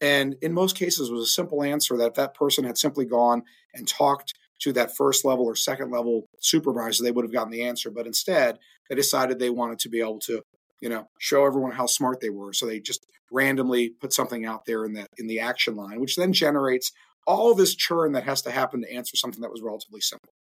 And 0.00 0.36
in 0.42 0.52
most 0.52 0.76
cases, 0.76 1.10
was 1.10 1.24
a 1.24 1.32
simple 1.32 1.62
answer 1.62 1.96
that 1.96 2.08
if 2.08 2.14
that 2.14 2.34
person 2.34 2.64
had 2.64 2.76
simply 2.76 3.06
gone 3.06 3.42
and 3.72 3.88
talked 3.88 4.34
to 4.60 4.72
that 4.74 4.94
first 4.94 5.24
level 5.24 5.46
or 5.46 5.56
second 5.56 5.90
level 5.90 6.26
supervisor, 6.40 7.02
they 7.02 7.10
would 7.10 7.24
have 7.24 7.32
gotten 7.32 7.50
the 7.50 7.62
answer. 7.62 7.90
But 7.90 8.06
instead, 8.06 8.58
they 8.88 8.94
decided 8.94 9.38
they 9.38 9.48
wanted 9.48 9.78
to 9.80 9.88
be 9.88 10.00
able 10.00 10.18
to, 10.20 10.42
you 10.82 10.90
know, 10.90 11.06
show 11.18 11.46
everyone 11.46 11.72
how 11.72 11.86
smart 11.86 12.20
they 12.20 12.28
were. 12.28 12.52
So 12.52 12.66
they 12.66 12.80
just 12.80 13.06
randomly 13.32 13.88
put 13.88 14.12
something 14.12 14.44
out 14.44 14.66
there 14.66 14.84
in 14.84 14.92
that 14.94 15.08
in 15.16 15.26
the 15.26 15.40
action 15.40 15.76
line, 15.76 16.00
which 16.00 16.16
then 16.16 16.34
generates 16.34 16.92
all 17.26 17.54
this 17.54 17.74
churn 17.74 18.12
that 18.12 18.24
has 18.24 18.42
to 18.42 18.50
happen 18.50 18.82
to 18.82 18.92
answer 18.92 19.16
something 19.16 19.40
that 19.40 19.50
was 19.50 19.62
relatively 19.62 20.02
simple. 20.02 20.34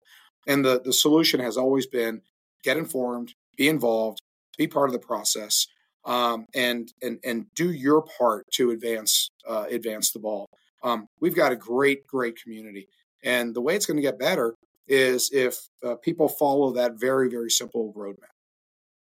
And 0.45 0.65
the, 0.65 0.81
the 0.83 0.91
solution 0.91 1.39
has 1.39 1.55
always 1.55 1.87
been 1.87 2.21
get 2.63 2.75
informed, 2.75 3.33
be 3.55 3.69
involved, 3.69 4.19
be 4.57 4.67
part 4.67 4.89
of 4.89 4.93
the 4.93 4.99
process, 4.99 5.67
um, 6.05 6.45
and 6.53 6.91
and 7.01 7.19
and 7.23 7.45
do 7.55 7.71
your 7.71 8.03
part 8.17 8.45
to 8.53 8.71
advance 8.71 9.29
uh, 9.47 9.65
advance 9.69 10.11
the 10.11 10.19
ball. 10.19 10.49
Um, 10.83 11.07
we've 11.19 11.35
got 11.35 11.51
a 11.51 11.55
great 11.55 12.05
great 12.07 12.41
community, 12.41 12.87
and 13.23 13.53
the 13.53 13.61
way 13.61 13.75
it's 13.75 13.85
going 13.85 13.97
to 13.97 14.03
get 14.03 14.19
better 14.19 14.55
is 14.87 15.31
if 15.31 15.57
uh, 15.85 15.95
people 15.95 16.27
follow 16.27 16.73
that 16.73 16.99
very 16.99 17.29
very 17.29 17.49
simple 17.49 17.93
roadmap. 17.95 18.33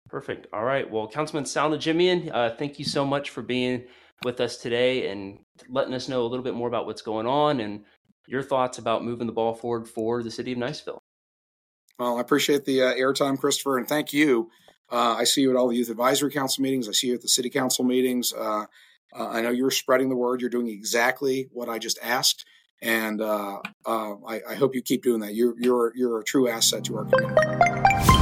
Perfect. 0.08 0.46
All 0.52 0.64
right. 0.64 0.90
Well, 0.90 1.06
Councilman 1.06 1.44
Sal 1.44 1.70
Nodjomian, 1.70 2.30
uh, 2.32 2.54
thank 2.56 2.78
you 2.78 2.84
so 2.84 3.04
much 3.04 3.28
for 3.30 3.42
being 3.42 3.84
with 4.24 4.40
us 4.40 4.56
today 4.56 5.10
and 5.10 5.38
letting 5.68 5.94
us 5.94 6.08
know 6.08 6.22
a 6.22 6.28
little 6.28 6.42
bit 6.42 6.54
more 6.54 6.66
about 6.66 6.86
what's 6.86 7.02
going 7.02 7.26
on 7.26 7.60
and 7.60 7.84
your 8.26 8.42
thoughts 8.42 8.78
about 8.78 9.04
moving 9.04 9.26
the 9.26 9.32
ball 9.32 9.54
forward 9.54 9.86
for 9.86 10.22
the 10.22 10.30
city 10.30 10.52
of 10.52 10.58
Niceville. 10.58 10.98
Well, 11.98 12.18
I 12.18 12.20
appreciate 12.20 12.64
the 12.64 12.82
uh, 12.82 12.94
airtime, 12.94 13.38
Christopher, 13.38 13.78
and 13.78 13.88
thank 13.88 14.12
you. 14.12 14.50
Uh, 14.90 15.16
I 15.18 15.24
see 15.24 15.42
you 15.42 15.50
at 15.50 15.56
all 15.56 15.68
the 15.68 15.76
youth 15.76 15.90
advisory 15.90 16.30
council 16.30 16.62
meetings. 16.62 16.88
I 16.88 16.92
see 16.92 17.08
you 17.08 17.14
at 17.14 17.22
the 17.22 17.28
city 17.28 17.50
council 17.50 17.84
meetings. 17.84 18.32
Uh, 18.32 18.66
uh 19.16 19.28
I 19.28 19.40
know 19.40 19.50
you're 19.50 19.70
spreading 19.70 20.08
the 20.08 20.16
word. 20.16 20.40
You're 20.40 20.50
doing 20.50 20.68
exactly 20.68 21.48
what 21.52 21.68
I 21.68 21.78
just 21.78 21.98
asked, 22.02 22.44
and 22.82 23.20
uh, 23.20 23.60
uh, 23.86 24.14
I, 24.26 24.40
I, 24.50 24.54
hope 24.54 24.74
you 24.74 24.82
keep 24.82 25.02
doing 25.02 25.20
that. 25.20 25.34
You're 25.34 25.54
you're 25.58 25.92
you're 25.94 26.20
a 26.20 26.24
true 26.24 26.48
asset 26.48 26.84
to 26.84 26.96
our 26.98 27.04
community. 27.04 28.17